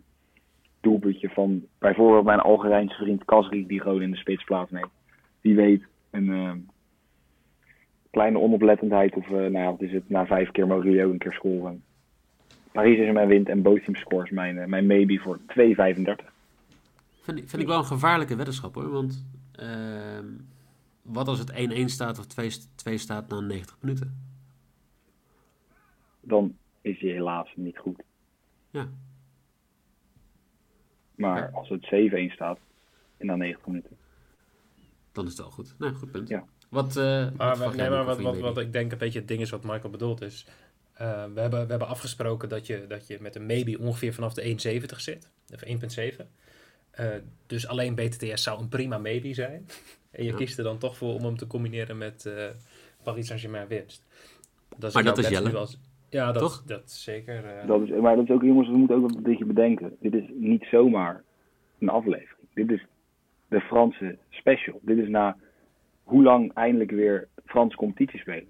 doelpuntje 0.80 1.28
van 1.28 1.66
bijvoorbeeld 1.78 2.24
mijn 2.24 2.40
Algerijnse 2.40 2.96
vriend 2.96 3.24
Kasri, 3.24 3.66
die 3.66 3.80
gewoon 3.80 4.02
in 4.02 4.10
de 4.10 4.16
spits 4.16 4.44
plaatsneemt. 4.44 4.92
Wie 5.40 5.54
weet, 5.54 5.82
een 6.10 6.30
eh, 6.30 6.52
kleine 8.10 8.38
onoplettendheid 8.38 9.16
of, 9.16 9.26
eh, 9.26 9.32
nou 9.32 9.58
ja, 9.58 9.70
wat 9.70 9.82
is 9.82 9.92
het, 9.92 10.08
na 10.08 10.26
vijf 10.26 10.50
keer 10.50 10.72
ook 10.72 10.84
een 10.84 11.18
keer 11.18 11.32
scoren. 11.32 11.82
Paris 12.72 12.92
Saint-Germain 12.92 13.28
wint 13.28 13.48
en 13.48 13.62
teams 13.62 14.00
scores 14.00 14.30
mijn, 14.30 14.68
mijn 14.68 14.86
maybe 14.86 15.18
voor 15.18 15.38
2,35. 15.46 16.34
Vind, 17.26 17.38
ik- 17.38 17.48
vind 17.48 17.62
ik 17.62 17.68
wel 17.68 17.78
een 17.78 17.84
gevaarlijke 17.84 18.36
weddenschap 18.36 18.74
hoor. 18.74 18.90
Want 18.90 19.26
ehm, 19.52 20.26
wat 21.02 21.28
als 21.28 21.38
het 21.38 21.50
1-1 21.52 21.88
staat 21.90 22.18
of 22.18 22.26
2 22.74 22.98
staat 22.98 23.28
na 23.28 23.40
90 23.40 23.76
minuten? 23.80 24.24
dan 26.20 26.56
is 26.80 27.00
hij 27.00 27.10
helaas 27.10 27.52
niet 27.56 27.78
goed. 27.78 28.02
Ja. 28.70 28.88
Maar 31.14 31.38
Ja. 31.38 31.50
als 31.52 31.68
het 31.68 31.84
7-1 31.84 32.30
staat 32.32 32.58
in 33.16 33.26
dan 33.26 33.38
90 33.38 33.66
minuten. 33.66 33.96
Dan 35.12 35.24
is 35.24 35.30
het 35.30 35.40
wel 35.40 35.50
goed. 35.50 35.74
Nou, 35.78 35.94
goed 35.94 36.10
punt. 36.10 36.28
Ja. 36.28 36.44
Wat, 36.68 36.96
eh, 36.96 37.24
wat 37.24 37.34
Maar, 37.36 37.56
verwacht 37.56 37.76
nee, 37.76 37.90
maar 37.90 38.04
wat, 38.04 38.20
wat, 38.20 38.38
wat 38.38 38.58
ik 38.58 38.72
denk 38.72 38.92
een 38.92 38.98
beetje 38.98 39.18
het 39.18 39.28
ding 39.28 39.40
is 39.40 39.50
wat 39.50 39.64
Michael 39.64 39.90
bedoelt 39.90 40.20
is... 40.20 40.46
eh, 40.92 41.24
we, 41.34 41.40
hebben, 41.40 41.62
we 41.64 41.70
hebben 41.70 41.88
afgesproken 41.88 42.48
dat 42.48 42.66
je, 42.66 42.84
dat 42.88 43.06
je 43.06 43.18
met 43.20 43.34
een 43.36 43.46
maybe 43.46 43.78
ongeveer 43.78 44.14
vanaf 44.14 44.34
de 44.34 44.42
1,70 44.42 44.96
zit. 45.00 45.30
Of 45.54 45.62
1,7. 45.64 46.26
Eh, 46.96 47.06
dus 47.46 47.66
alleen 47.68 47.94
BTTS 47.94 48.42
zou 48.42 48.60
een 48.60 48.68
prima 48.68 48.98
maybe 48.98 49.34
zijn. 49.34 49.66
En 50.10 50.24
je 50.24 50.30
Ja. 50.30 50.36
kiest 50.36 50.58
er 50.58 50.64
dan 50.64 50.78
toch 50.78 50.96
voor 50.96 51.14
om 51.14 51.22
hem 51.24 51.36
te 51.36 51.46
combineren 51.46 51.98
met 51.98 52.26
eh, 52.26 52.44
Paris 53.02 53.26
Saint-Germain 53.26 53.68
winst. 53.68 54.04
Dat 54.76 54.94
Maar 54.94 55.04
dat 55.04 55.18
is 55.18 55.28
Jelle. 55.28 55.56
als- 55.56 55.78
ja, 56.10 56.32
dat, 56.32 56.42
Toch? 56.42 56.62
dat 56.66 56.90
zeker. 56.90 57.44
eh, 57.44 57.66
Dat 57.66 57.82
is, 57.82 57.90
maar 58.00 58.16
dat 58.16 58.24
is 58.24 58.30
ook, 58.30 58.42
jongens, 58.42 58.68
we 58.68 58.76
moeten 58.76 58.96
ook 58.96 59.10
een 59.10 59.22
beetje 59.22 59.44
bedenken. 59.44 59.96
Dit 60.00 60.14
is 60.14 60.24
niet 60.34 60.64
zomaar 60.70 61.22
een 61.78 61.88
aflevering. 61.88 62.48
Dit 62.54 62.70
is 62.70 62.84
de 63.48 63.60
Franse 63.60 64.18
special. 64.30 64.78
Dit 64.82 64.98
is 64.98 65.08
na 65.08 65.36
hoe 66.02 66.22
lang 66.22 66.52
eindelijk 66.54 66.90
weer 66.90 67.28
Franse 67.44 67.76
competitie 67.76 68.20
spelen. 68.20 68.48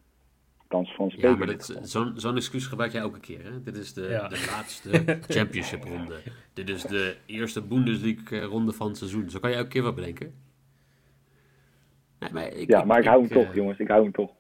Frans 0.69 0.89
Ja, 0.97 1.09
spelen. 1.11 1.39
maar 1.39 1.47
dit- 1.47 1.79
zo'n 1.83 2.13
zo'n 2.17 2.37
excuus 2.37 2.67
gebruik 2.67 2.93
jij 2.93 3.01
elke 3.01 3.21
keer. 3.21 3.43
Hè? 3.45 3.63
Dit 3.63 3.77
is 3.77 3.93
de, 3.93 4.03
Ja. 4.11 4.29
de 4.29 4.47
laatste 4.51 4.91
championship 5.37 5.85
ronde. 5.85 6.15
Dit 6.53 6.69
is 6.69 6.83
de 6.83 7.17
eerste 7.27 7.63
Bundesliga 7.63 8.41
ronde 8.41 8.73
van 8.73 8.87
het 8.89 8.97
seizoen. 8.97 9.31
Zo 9.31 9.39
kan 9.39 9.51
je 9.51 9.57
elke 9.57 9.69
keer 9.69 9.83
wat 9.83 9.95
bedenken. 9.95 10.35
Nee, 12.19 12.31
maar 12.33 12.53
ik, 12.53 12.69
ja, 12.71 12.85
maar 12.85 12.99
ik 12.99 13.05
hou 13.05 13.21
hem 13.27 13.31
eh, 13.31 13.37
toch, 13.45 13.55
jongens. 13.55 13.79
Ik 13.79 13.89
hou 13.89 14.03
hem 14.03 14.13
toch. 14.13 14.31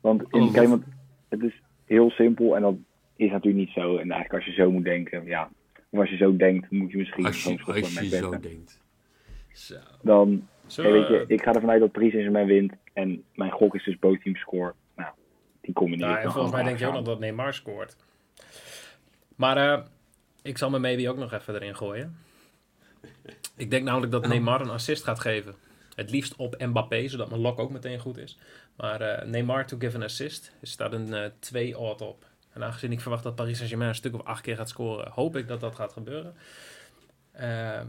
Want, 0.00 0.22
in, 0.30 0.40
Oh, 0.42 0.52
kijk, 0.52 0.68
wat? 0.68 0.78
want 0.80 0.84
het 1.28 1.42
is 1.42 1.60
heel 1.84 2.10
simpel 2.10 2.56
en 2.56 2.62
dat 2.62 2.74
is 3.16 3.30
natuurlijk 3.30 3.64
niet 3.66 3.74
zo. 3.74 3.90
En 3.96 4.10
eigenlijk 4.10 4.32
als 4.32 4.44
je 4.44 4.62
zo 4.62 4.70
moet 4.70 4.84
denken, 4.84 5.24
ja. 5.24 5.50
Of 5.90 5.98
als 6.00 6.10
je 6.10 6.16
zo 6.16 6.36
denkt, 6.36 6.70
moet 6.70 6.90
je 6.90 6.96
misschien 6.96 7.24
Als 7.26 7.42
je, 7.44 7.58
als 7.64 7.94
je 8.00 8.08
zo 8.08 8.30
betten. 8.30 8.50
denkt. 8.50 8.80
Zo. 9.52 9.74
Dan 10.02 10.46
Ja, 10.66 10.82
weet 10.82 11.08
we- 11.08 11.14
je, 11.14 11.24
ik 11.34 11.42
ga 11.42 11.52
ervan 11.54 11.70
uit 11.70 11.80
dat 11.80 11.92
Paris 11.92 12.10
Saint-Germain 12.10 12.46
wint. 12.46 12.72
En 12.92 13.22
mijn 13.34 13.50
gok 13.50 13.74
is 13.74 13.84
dus 13.84 13.98
both 13.98 14.18
score. 14.32 14.74
Die 15.66 15.74
combineer 15.74 16.06
Nou, 16.06 16.20
en 16.20 16.32
volgens 16.32 16.52
mij 16.52 16.62
denk 16.62 16.78
je 16.78 16.86
ook 16.86 16.92
nog 16.92 17.04
dat 17.04 17.18
Neymar 17.18 17.54
scoort. 17.54 17.96
Maar 19.36 19.56
eh, 19.56 19.84
ik 20.42 20.58
zal 20.58 20.70
mijn 20.70 20.82
maybe 20.82 21.10
ook 21.10 21.16
nog 21.16 21.32
even 21.32 21.54
erin 21.54 21.76
gooien. 21.76 22.18
Ik 23.56 23.70
denk 23.70 23.84
namelijk 23.84 24.12
dat 24.12 24.26
Neymar 24.26 24.60
een 24.60 24.70
assist 24.70 25.04
gaat 25.04 25.20
geven. 25.20 25.54
Het 25.94 26.10
liefst 26.10 26.36
op 26.36 26.56
Mbappé, 26.58 27.08
zodat 27.08 27.28
mijn 27.28 27.40
lock 27.40 27.58
ook 27.58 27.70
meteen 27.70 27.98
goed 27.98 28.16
is. 28.16 28.38
Maar 28.76 29.00
eh, 29.00 29.26
Neymar 29.26 29.66
to 29.66 29.76
give 29.78 29.96
an 29.96 30.02
assist. 30.02 30.52
Er 30.60 30.66
staat 30.66 30.92
een 30.92 31.14
eh 31.14 31.30
2 31.38 31.78
odd 31.78 32.00
op. 32.00 32.24
En 32.52 32.64
aangezien 32.64 32.92
ik 32.92 33.00
verwacht 33.00 33.22
dat 33.22 33.34
Paris 33.34 33.54
Saint-Germain 33.54 33.90
een 33.90 33.96
stuk 33.96 34.14
of 34.14 34.24
acht 34.24 34.40
keer 34.40 34.56
gaat 34.56 34.68
scoren, 34.68 35.10
hoop 35.10 35.36
ik 35.36 35.48
dat 35.48 35.60
dat 35.60 35.74
gaat 35.74 35.92
gebeuren. 35.92 36.34
Eh, 37.30 37.80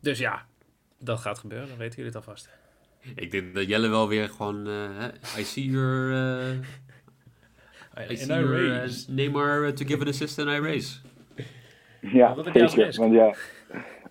dus 0.00 0.18
ja, 0.18 0.46
dat 0.98 1.20
gaat 1.20 1.38
gebeuren. 1.38 1.68
Dan 1.68 1.78
weten 1.78 1.96
jullie 1.96 2.12
het 2.12 2.26
alvast. 2.26 2.48
Ik 3.14 3.30
denk 3.30 3.54
dat 3.54 3.66
Jelle 3.68 3.88
wel 3.88 4.08
weer 4.08 4.28
gewoon... 4.28 4.66
eh, 4.66 4.72
hè, 4.98 5.06
I 5.40 5.44
see 5.44 5.64
your... 5.70 6.12
eh, 6.12 8.10
I 8.10 8.16
see 8.16 8.26
your 8.40 8.82
eh. 8.82 8.90
Neymar 9.08 9.72
to 9.72 9.84
give 9.86 10.00
an 10.00 10.08
assist 10.08 10.38
and 10.38 10.48
I 10.48 10.58
race. 10.60 10.98
Ja, 12.00 12.26
als 12.28 12.72
zeker. 12.72 12.94
Want 12.98 13.12
ja, 13.12 13.34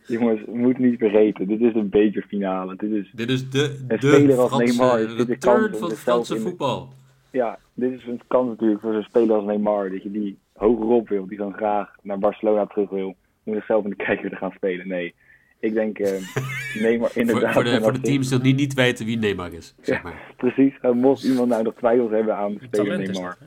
jongens, 0.07 0.41
we 0.45 0.57
moeten 0.57 0.83
niet 0.89 0.99
vergeten. 0.99 1.47
Dit 1.47 1.61
is 1.61 1.73
een 1.75 1.89
bekerfinale. 1.89 2.75
Dit 2.75 2.91
is, 2.91 3.11
Dit 3.13 3.29
is 3.29 3.49
de, 3.49 3.85
de 3.87 3.95
speler 3.97 4.37
als 4.39 4.47
Franse 4.53 4.77
Neymar 4.77 4.99
is 4.99 5.15
dit 5.15 5.27
de 5.27 5.37
kans 5.37 5.55
return 5.55 5.73
om 5.73 5.79
van 5.79 5.89
het 5.89 5.99
Franse 5.99 6.33
de- 6.33 6.39
voetbal. 6.39 6.93
ja, 7.31 7.59
dit 7.73 7.91
is 7.91 8.05
een 8.07 8.21
kans 8.27 8.49
natuurlijk 8.49 8.81
voor 8.81 8.93
zo'n 8.93 9.03
speler 9.03 9.35
als 9.35 9.45
Neymar. 9.45 9.89
Dat 9.89 10.03
je 10.03 10.11
die 10.11 10.37
hogerop 10.53 11.09
wil. 11.09 11.27
Die 11.27 11.37
gewoon 11.37 11.53
graag 11.53 11.95
naar 12.01 12.19
Barcelona 12.19 12.65
terug 12.65 12.89
wil. 12.89 13.15
Om 13.43 13.53
zichzelf 13.53 13.83
in 13.83 13.89
de 13.89 13.95
kijker 13.95 14.29
te 14.29 14.35
gaan 14.35 14.51
spelen. 14.55 14.87
Nee, 14.87 15.13
ik 15.59 15.73
denk 15.73 15.97
Neymar 16.81 17.09
Voor, 17.09 17.21
inderdaad. 17.21 17.53
voor, 17.53 17.63
de, 17.63 17.81
voor 17.81 17.93
de 17.93 17.99
teams 18.01 18.29
die 18.29 18.53
niet 18.53 18.73
weten 18.73 19.05
wie 19.05 19.17
Neymar 19.17 19.53
is, 19.53 19.75
zeg 19.81 20.03
maar. 20.03 20.33
Precies. 20.37 20.73
Eh, 20.81 20.91
mocht 20.91 21.23
iemand 21.23 21.49
nou 21.49 21.63
nog 21.63 21.73
twijfels 21.75 22.11
hebben 22.11 22.35
aan 22.35 22.53
de 22.53 22.59
speler 22.71 22.97
Neymar. 22.97 23.37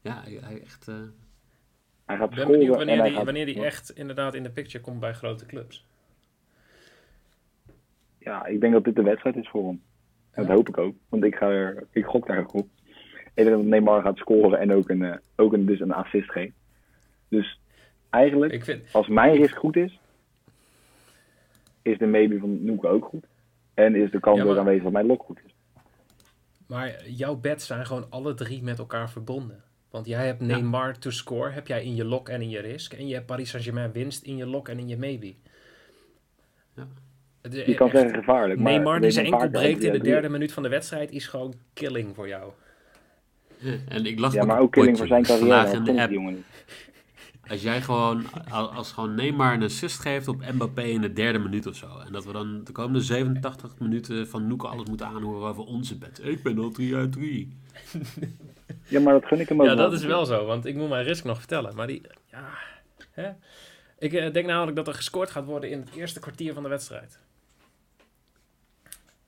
Ja, 0.00 0.22
hij, 0.24 0.60
echt... 0.64 0.88
eh, 0.88 0.94
Hij 2.06 2.16
gaat 2.16 2.30
Ik 2.30 2.34
ben 2.34 2.44
scoren 2.44 2.58
benieuwd 2.58 2.80
en 2.80 2.86
wanneer 2.86 2.96
hij 2.98 3.06
die, 3.08 3.16
gaat... 3.16 3.24
wanneer 3.24 3.46
die 3.46 3.64
echt 3.64 3.90
inderdaad 3.90 4.34
in 4.34 4.42
de 4.42 4.50
picture 4.50 4.84
komt 4.84 5.00
bij 5.00 5.12
grote 5.12 5.46
clubs. 5.46 5.84
Ja, 8.18 8.46
ik 8.46 8.60
denk 8.60 8.72
dat 8.72 8.84
dit 8.84 8.96
de 8.96 9.02
wedstrijd 9.02 9.36
is 9.36 9.48
voor 9.48 9.66
hem. 9.66 9.82
En 10.30 10.42
dat 10.42 10.46
Ja. 10.46 10.54
hoop 10.54 10.68
ik 10.68 10.78
ook. 10.78 10.94
Want 11.08 11.24
ik, 11.24 11.34
ga 11.34 11.48
er, 11.48 11.86
ik 11.90 12.04
gok 12.04 12.26
daar 12.26 12.38
ook 12.38 12.54
op. 12.54 12.68
Ik 13.34 13.44
denk 13.44 13.50
dat 13.56 13.64
Neymar 13.64 14.02
gaat 14.02 14.16
scoren 14.16 14.58
en 14.58 14.72
ook 14.72 14.88
een, 14.88 15.04
eh, 15.04 15.16
ook 15.36 15.52
een, 15.52 15.66
dus 15.66 15.80
een 15.80 15.92
assist 15.92 16.30
geeft. 16.30 16.52
Dus 17.28 17.60
eigenlijk, 18.10 18.52
Ik 18.52 18.64
vind, 18.64 18.82
als 18.92 19.08
mijn 19.08 19.36
risk 19.36 19.56
goed 19.56 19.76
is, 19.76 19.98
is 21.84 21.98
de 21.98 22.06
maybe 22.06 22.38
van 22.38 22.64
Noeke 22.64 22.86
ook 22.88 23.04
goed. 23.04 23.24
En 23.74 23.94
is 23.94 24.10
de 24.10 24.20
kans 24.20 24.38
Ja, 24.38 24.44
maar- 24.44 24.58
aanwezig 24.58 24.82
dat 24.82 24.92
mijn 24.92 25.06
lok 25.06 25.22
goed 25.22 25.38
is. 25.44 25.54
Maar 26.66 27.08
jouw 27.08 27.36
bets 27.36 27.66
zijn 27.66 27.86
gewoon 27.86 28.06
alle 28.10 28.34
drie 28.34 28.62
met 28.62 28.78
elkaar 28.78 29.10
verbonden. 29.10 29.62
Want 29.90 30.06
jij 30.06 30.26
hebt 30.26 30.40
Neymar 30.40 30.98
to 30.98 31.10
score, 31.10 31.50
heb 31.50 31.66
jij 31.66 31.84
in 31.84 31.94
je 31.94 32.04
lock 32.04 32.28
en 32.28 32.42
in 32.42 32.50
je 32.50 32.60
risk. 32.60 32.92
En 32.92 33.06
je 33.08 33.14
hebt 33.14 33.26
Paris 33.26 33.50
Saint-Germain 33.50 33.92
winst 33.92 34.24
in 34.24 34.36
je 34.36 34.46
lock 34.46 34.68
en 34.68 34.78
in 34.78 34.88
je 34.88 34.96
maybe. 34.96 35.34
Ja. 36.76 36.86
Het 37.42 37.54
is 37.54 37.64
Je 37.66 37.74
kan 37.74 37.86
echt- 37.90 37.96
zeggen 37.98 38.18
gevaarlijk. 38.18 38.60
maar 38.60 38.72
Neymar 38.72 39.00
die 39.00 39.10
zijn 39.10 39.26
enkel 39.26 39.50
breekt 39.50 39.82
in 39.82 39.92
de 39.92 39.98
derde 40.00 40.28
minuut 40.28 40.52
van 40.52 40.62
de 40.62 40.68
wedstrijd 40.68 41.10
is 41.10 41.26
gewoon 41.26 41.54
killing 41.72 42.14
voor 42.14 42.28
jou. 42.28 42.52
En 43.88 44.04
ik 44.06 44.18
las 44.18 44.32
Ja, 44.32 44.44
maar 44.44 44.58
ook 44.60 44.72
killing 44.72 44.96
voor 44.98 45.06
zijn 45.06 45.22
carrière. 45.22 45.48
vandaag 45.50 45.72
in 45.72 45.84
de 45.94 46.02
app. 46.02 46.10
jongen. 46.10 46.44
Als 47.48 47.62
jij 47.62 47.82
gewoon, 47.82 48.24
al- 48.50 48.72
als 48.72 48.92
gewoon 48.92 49.14
Neymar 49.14 49.54
een 49.54 49.62
assist 49.62 50.00
geeft 50.00 50.28
op 50.28 50.44
Mbappé 50.52 50.82
in 50.82 51.00
de 51.00 51.12
derde 51.12 51.38
minuut 51.38 51.66
of 51.66 51.76
zo. 51.76 51.98
En 52.06 52.12
dat 52.12 52.24
we 52.24 52.32
dan 52.32 52.64
de 52.64 52.72
komende 52.72 53.00
87 53.00 53.78
minuten 53.78 54.28
van 54.28 54.46
Noeke 54.46 54.66
alles 54.66 54.88
moeten 54.88 55.06
aanhoren 55.06 55.48
over 55.48 55.64
onze 55.64 55.98
bed. 55.98 56.20
Ik 56.24 56.42
ben 56.42 56.58
al 56.58 56.70
3 56.70 56.94
uit 56.96 57.12
3. 57.12 57.58
Ja, 58.88 59.00
maar 59.00 59.12
dat 59.12 59.24
gun 59.26 59.40
ik 59.40 59.48
hem 59.48 59.60
ook 59.60 59.66
Ja, 59.66 59.74
dat 59.74 59.92
is 59.92 60.04
wel 60.04 60.26
zo, 60.26 60.44
want 60.46 60.64
ik 60.66 60.74
moet 60.74 60.88
mijn 60.88 61.04
risk 61.04 61.24
nog 61.24 61.38
vertellen. 61.38 61.74
Maar 61.76 61.86
die, 61.86 62.02
ja, 62.30 62.48
hè? 63.10 63.30
Ik 63.98 64.12
eh, 64.12 64.32
denk 64.32 64.46
namelijk 64.46 64.76
dat 64.76 64.88
er 64.88 64.94
gescoord 64.94 65.30
gaat 65.30 65.44
worden 65.44 65.70
in 65.70 65.80
het 65.80 65.94
eerste 65.94 66.20
kwartier 66.20 66.54
van 66.54 66.62
de 66.62 66.68
wedstrijd. 66.68 67.18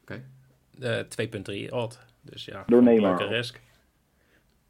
Oké. 0.03 0.25
Eh 0.81 0.99
2.3 1.67 1.71
odd. 1.73 1.99
Dus 2.23 2.45
ja, 2.45 2.65
Door 2.67 2.83
Neymar. 2.83 3.29
risk. 3.29 3.61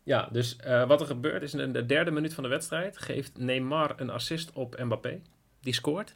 Ja, 0.07 0.29
dus 0.33 0.57
eh, 0.57 0.87
wat 0.87 1.01
er 1.01 1.07
gebeurt 1.07 1.43
is 1.43 1.55
in 1.55 1.73
de 1.73 1.87
derde 1.87 2.11
minuut 2.11 2.35
van 2.35 2.43
de 2.43 2.49
wedstrijd 2.49 2.99
geeft 2.99 3.39
Neymar 3.39 3.95
een 3.97 4.11
assist 4.11 4.53
op 4.53 4.79
Mbappé. 4.79 5.21
Die 5.61 5.75
scoort. 5.75 6.15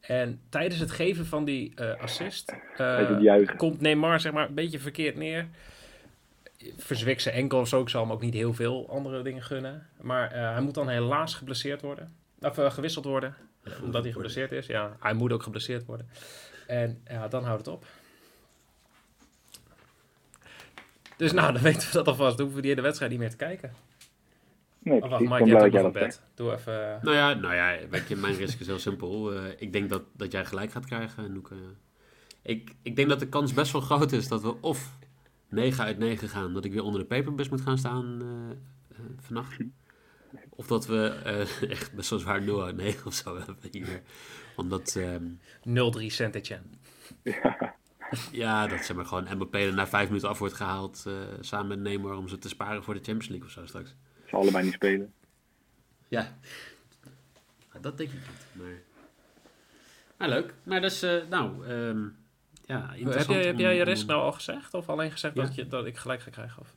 En 0.00 0.40
tijdens 0.48 0.80
het 0.80 0.90
geven 0.90 1.26
van 1.26 1.44
die 1.44 1.72
eh, 1.74 2.00
assist 2.00 2.54
eh, 2.76 3.48
komt 3.56 3.80
Neymar 3.80 4.20
zeg 4.20 4.32
maar 4.32 4.48
een 4.48 4.54
beetje 4.54 4.78
verkeerd 4.78 5.16
neer. 5.16 5.48
Verzwikt 6.76 7.22
zijn 7.22 7.34
enkel 7.34 7.60
of 7.60 7.68
zo. 7.68 7.80
Ik 7.80 7.88
zal 7.88 8.02
hem 8.02 8.12
ook 8.12 8.20
niet 8.20 8.34
heel 8.34 8.54
veel 8.54 8.88
andere 8.90 9.22
dingen 9.22 9.42
gunnen. 9.42 9.86
Maar 10.00 10.32
eh, 10.32 10.52
hij 10.52 10.60
moet 10.60 10.74
dan 10.74 10.88
helaas 10.88 11.34
geblesseerd 11.34 11.80
worden. 11.80 12.12
Of 12.40 12.56
gewisseld 12.56 13.04
worden. 13.04 13.34
omdat 13.82 14.02
hij 14.02 14.12
geblesseerd 14.12 14.52
is. 14.52 14.66
Ja, 14.66 14.96
hij 15.00 15.14
moet 15.14 15.32
ook 15.32 15.42
geblesseerd 15.42 15.86
worden. 15.86 16.08
En 16.66 17.00
ja, 17.08 17.28
dan 17.28 17.44
houdt 17.44 17.66
het 17.66 17.74
op. 17.74 17.84
Dus 21.20 21.32
nou, 21.32 21.52
dan 21.52 21.62
weten 21.62 21.88
we 21.88 21.92
dat 21.92 22.06
alvast. 22.06 22.36
Dan 22.36 22.46
hoeven 22.46 22.54
we 22.54 22.60
die 22.60 22.70
hele 22.70 22.82
wedstrijd 22.82 23.10
niet 23.10 23.20
meer 23.20 23.30
te 23.30 23.36
kijken. 23.36 23.72
Nee, 24.78 25.02
Of 25.02 25.08
wacht, 25.08 25.24
precies. 25.24 25.28
Mike, 25.28 25.42
Ik 25.42 25.50
jij 25.50 25.60
hebt 25.60 25.76
ook 25.76 25.82
nog 25.82 25.92
bed. 25.92 26.22
Doe 26.34 26.52
even... 26.52 26.94
eh, 26.96 27.02
Nou 27.02 27.16
ja, 27.16 27.34
nou 27.34 27.54
ja 27.54 27.88
weet 27.90 28.08
je, 28.08 28.16
mijn 28.16 28.34
risk 28.34 28.60
is 28.60 28.66
heel 28.66 28.78
simpel. 28.78 29.32
Eh, 29.34 29.42
ik 29.58 29.72
denk 29.72 29.88
dat, 29.90 30.02
dat 30.12 30.32
jij 30.32 30.44
gelijk 30.44 30.70
gaat 30.72 30.86
krijgen, 30.86 31.32
Noeke. 31.32 31.54
Ik, 32.42 32.74
ik 32.82 32.96
denk 32.96 33.08
dat 33.08 33.18
de 33.20 33.28
kans 33.28 33.52
best 33.54 33.72
wel 33.72 33.80
groot 33.80 34.12
is 34.12 34.28
dat 34.28 34.42
we 34.42 34.60
of 34.60 34.98
9 35.48 35.84
uit 35.84 35.98
9 35.98 36.28
gaan, 36.28 36.54
dat 36.54 36.64
ik 36.64 36.72
weer 36.72 36.82
onder 36.82 37.00
de 37.00 37.06
paperbus 37.06 37.48
moet 37.48 37.60
gaan 37.60 37.78
staan 37.78 38.18
eh, 38.20 38.50
eh, 38.96 39.04
vannacht. 39.20 39.56
Of 40.50 40.66
dat 40.66 40.86
we 40.86 41.20
eh, 41.24 41.70
echt 41.76 41.92
best 41.94 42.10
wel 42.10 42.18
zwaar 42.18 42.42
0 42.42 42.64
uit 42.64 42.76
9 42.76 43.06
of 43.06 43.14
zo 43.14 43.36
hebben 43.36 43.56
hier. 43.70 44.02
Omdat, 44.56 44.96
ehm, 44.96 45.24
0-3 45.64 46.06
Saint-Etienne. 46.06 46.66
ja, 47.22 47.74
dat 48.68 48.84
zeg 48.84 48.94
maar 48.96 49.06
gewoon 49.06 49.26
Mbappé 49.34 49.58
er 49.58 49.74
na 49.74 49.86
5 49.86 50.06
minuten 50.06 50.28
af 50.28 50.38
wordt 50.38 50.54
gehaald 50.54 51.04
eh, 51.06 51.12
samen 51.40 51.68
met 51.68 51.78
Neymar 51.80 52.16
om 52.16 52.28
ze 52.28 52.38
te 52.38 52.48
sparen 52.48 52.84
voor 52.84 52.94
de 52.94 53.00
Champions 53.02 53.28
League 53.28 53.46
of 53.46 53.52
zo 53.52 53.66
straks. 53.66 53.94
Ze 54.26 54.36
allebei 54.36 54.64
niet 54.64 54.72
spelen. 54.72 55.12
Ja. 56.08 56.36
Nou, 57.72 57.82
Dat 57.82 57.98
denk 57.98 58.10
ik 58.10 58.14
niet, 58.16 58.46
maar... 58.52 58.78
Maar 60.16 60.28
leuk. 60.28 60.54
Maar 60.62 60.80
dat 60.80 60.90
is, 60.90 61.02
eh, 61.02 61.16
nou, 61.28 61.66
ehm 61.66 62.08
ja, 62.64 62.86
Heb 62.88 62.96
interessant. 62.98 63.36
jij, 63.36 63.46
heb 63.46 63.58
jij 63.58 63.74
je 63.74 63.80
om- 63.82 63.88
risk 63.88 64.06
nou 64.06 64.20
al 64.20 64.32
gezegd? 64.32 64.74
Of 64.74 64.88
alleen 64.88 65.10
gezegd 65.10 65.34
Ja. 65.34 65.42
dat, 65.42 65.54
je, 65.54 65.66
dat 65.66 65.86
ik 65.86 65.96
gelijk 65.96 66.20
ga 66.20 66.30
krijgen? 66.30 66.60
Of? 66.62 66.74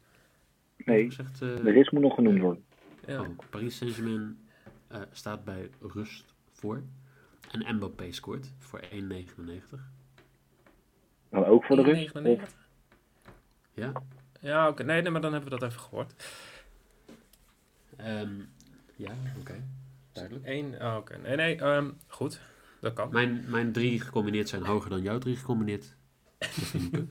Nee, 0.78 1.06
Gezegd, 1.06 1.42
eh, 1.42 1.56
de 1.63 1.72
risk 1.72 1.92
moet 1.92 2.02
nog 2.02 2.16
genoemd 2.16 2.40
worden. 2.42 2.63
Ja. 3.08 3.22
oh, 3.22 3.28
Paris 3.50 3.78
Saint-Germain 3.78 4.48
eh, 4.88 5.02
staat 5.12 5.43
bij 5.46 5.69
rust 5.82 6.34
voor. 6.52 6.84
En 7.52 7.76
Mbappé 7.76 8.12
scoort 8.12 8.52
voor 8.60 8.80
1,99. 8.91 9.91
Dan 11.34 11.46
ook 11.46 11.63
voor 11.63 11.76
de 11.76 11.82
rust? 11.82 12.08
1,99? 12.08 12.22
Of, 12.24 12.56
Ja. 13.74 13.91
Ja, 14.39 14.67
oké. 14.67 14.84
Nee, 14.84 15.02
nee, 15.02 15.12
maar 15.12 15.22
dan 15.22 15.34
hebben 15.34 15.52
we 15.52 15.60
dat 15.60 15.69
even 15.69 15.82
gehoord. 15.82 16.13
Ehm, 17.98 18.30
ja, 18.96 19.12
oké. 19.39 19.63
Duidelijk. 20.12 20.46
Eén, 20.48 20.76
oh, 20.82 20.96
oké. 20.96 21.17
Nee, 21.17 21.36
nee, 21.36 21.56
ehm, 21.56 21.89
goed. 22.08 22.41
Dat 22.80 22.93
kan. 22.93 23.10
Mijn, 23.12 23.43
mijn 23.48 23.72
drie 23.72 24.00
gecombineerd 24.00 24.50
zijn 24.50 24.65
hoger 24.65 24.89
dan 24.89 25.02
jouw 25.02 25.17
drie 25.17 25.36
gecombineerd. 25.36 25.96
Dat 26.38 26.50
vind 26.50 26.93
ik. 26.93 27.10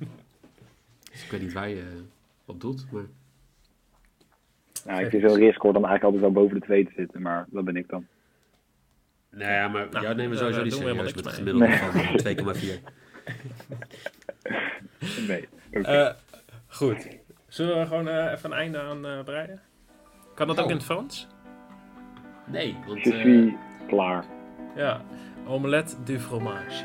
dus 1.12 1.24
ik 1.24 1.30
weet 1.30 1.40
niet 1.40 1.52
waar 1.52 1.68
je 1.68 1.80
eh, 1.80 1.86
op 2.44 2.60
doelt, 2.60 2.90
maar... 2.90 3.04
nou, 4.84 5.04
ik 5.04 5.10
vind 5.10 5.22
zo'n 5.22 5.38
risk 5.38 5.60
hoor 5.60 5.72
dan 5.72 5.84
eigenlijk 5.86 6.14
altijd 6.14 6.22
wel 6.22 6.42
boven 6.42 6.60
de 6.60 6.66
twee 6.66 6.84
te 6.84 6.92
zitten, 6.96 7.22
maar 7.22 7.46
dat 7.50 7.64
ben 7.64 7.76
ik 7.76 7.88
dan. 7.88 8.06
Nou 9.30 9.52
ja, 9.52 9.68
maar 9.68 9.88
Nou, 9.90 10.04
jou 10.04 10.16
nemen 10.16 10.30
we 10.30 10.36
sowieso 10.36 10.56
daar 10.56 10.64
niet 10.64 10.72
doen 10.72 10.82
we 10.82 10.88
helemaal 10.90 11.08
serieus 11.08 11.24
met 11.24 11.38
een 11.38 11.58
mee. 11.58 11.78
gemiddelde 11.78 12.22
Nee. 12.22 12.82
van 12.82 12.82
2,4. 12.82 13.00
Nee. 15.28 15.48
oké. 15.72 15.80
Eh, 15.80 16.14
goed. 16.68 17.08
Zullen 17.48 17.78
we 17.80 17.86
gewoon 17.86 18.08
eh, 18.08 18.32
even 18.32 18.50
een 18.52 18.56
einde 18.58 18.80
aan 18.80 19.06
eh, 19.06 19.24
breien? 19.24 19.60
Kan 20.34 20.46
dat 20.46 20.60
ook 20.60 20.68
in 20.70 20.76
het 20.76 20.84
Frans? 20.84 21.26
Nee, 22.46 22.76
want 22.86 23.04
Je 23.04 23.12
eh, 23.14 23.88
klaar. 23.88 24.24
Ja. 24.76 25.00
Omelette 25.46 26.02
du 26.02 26.18
fromage. 26.20 26.84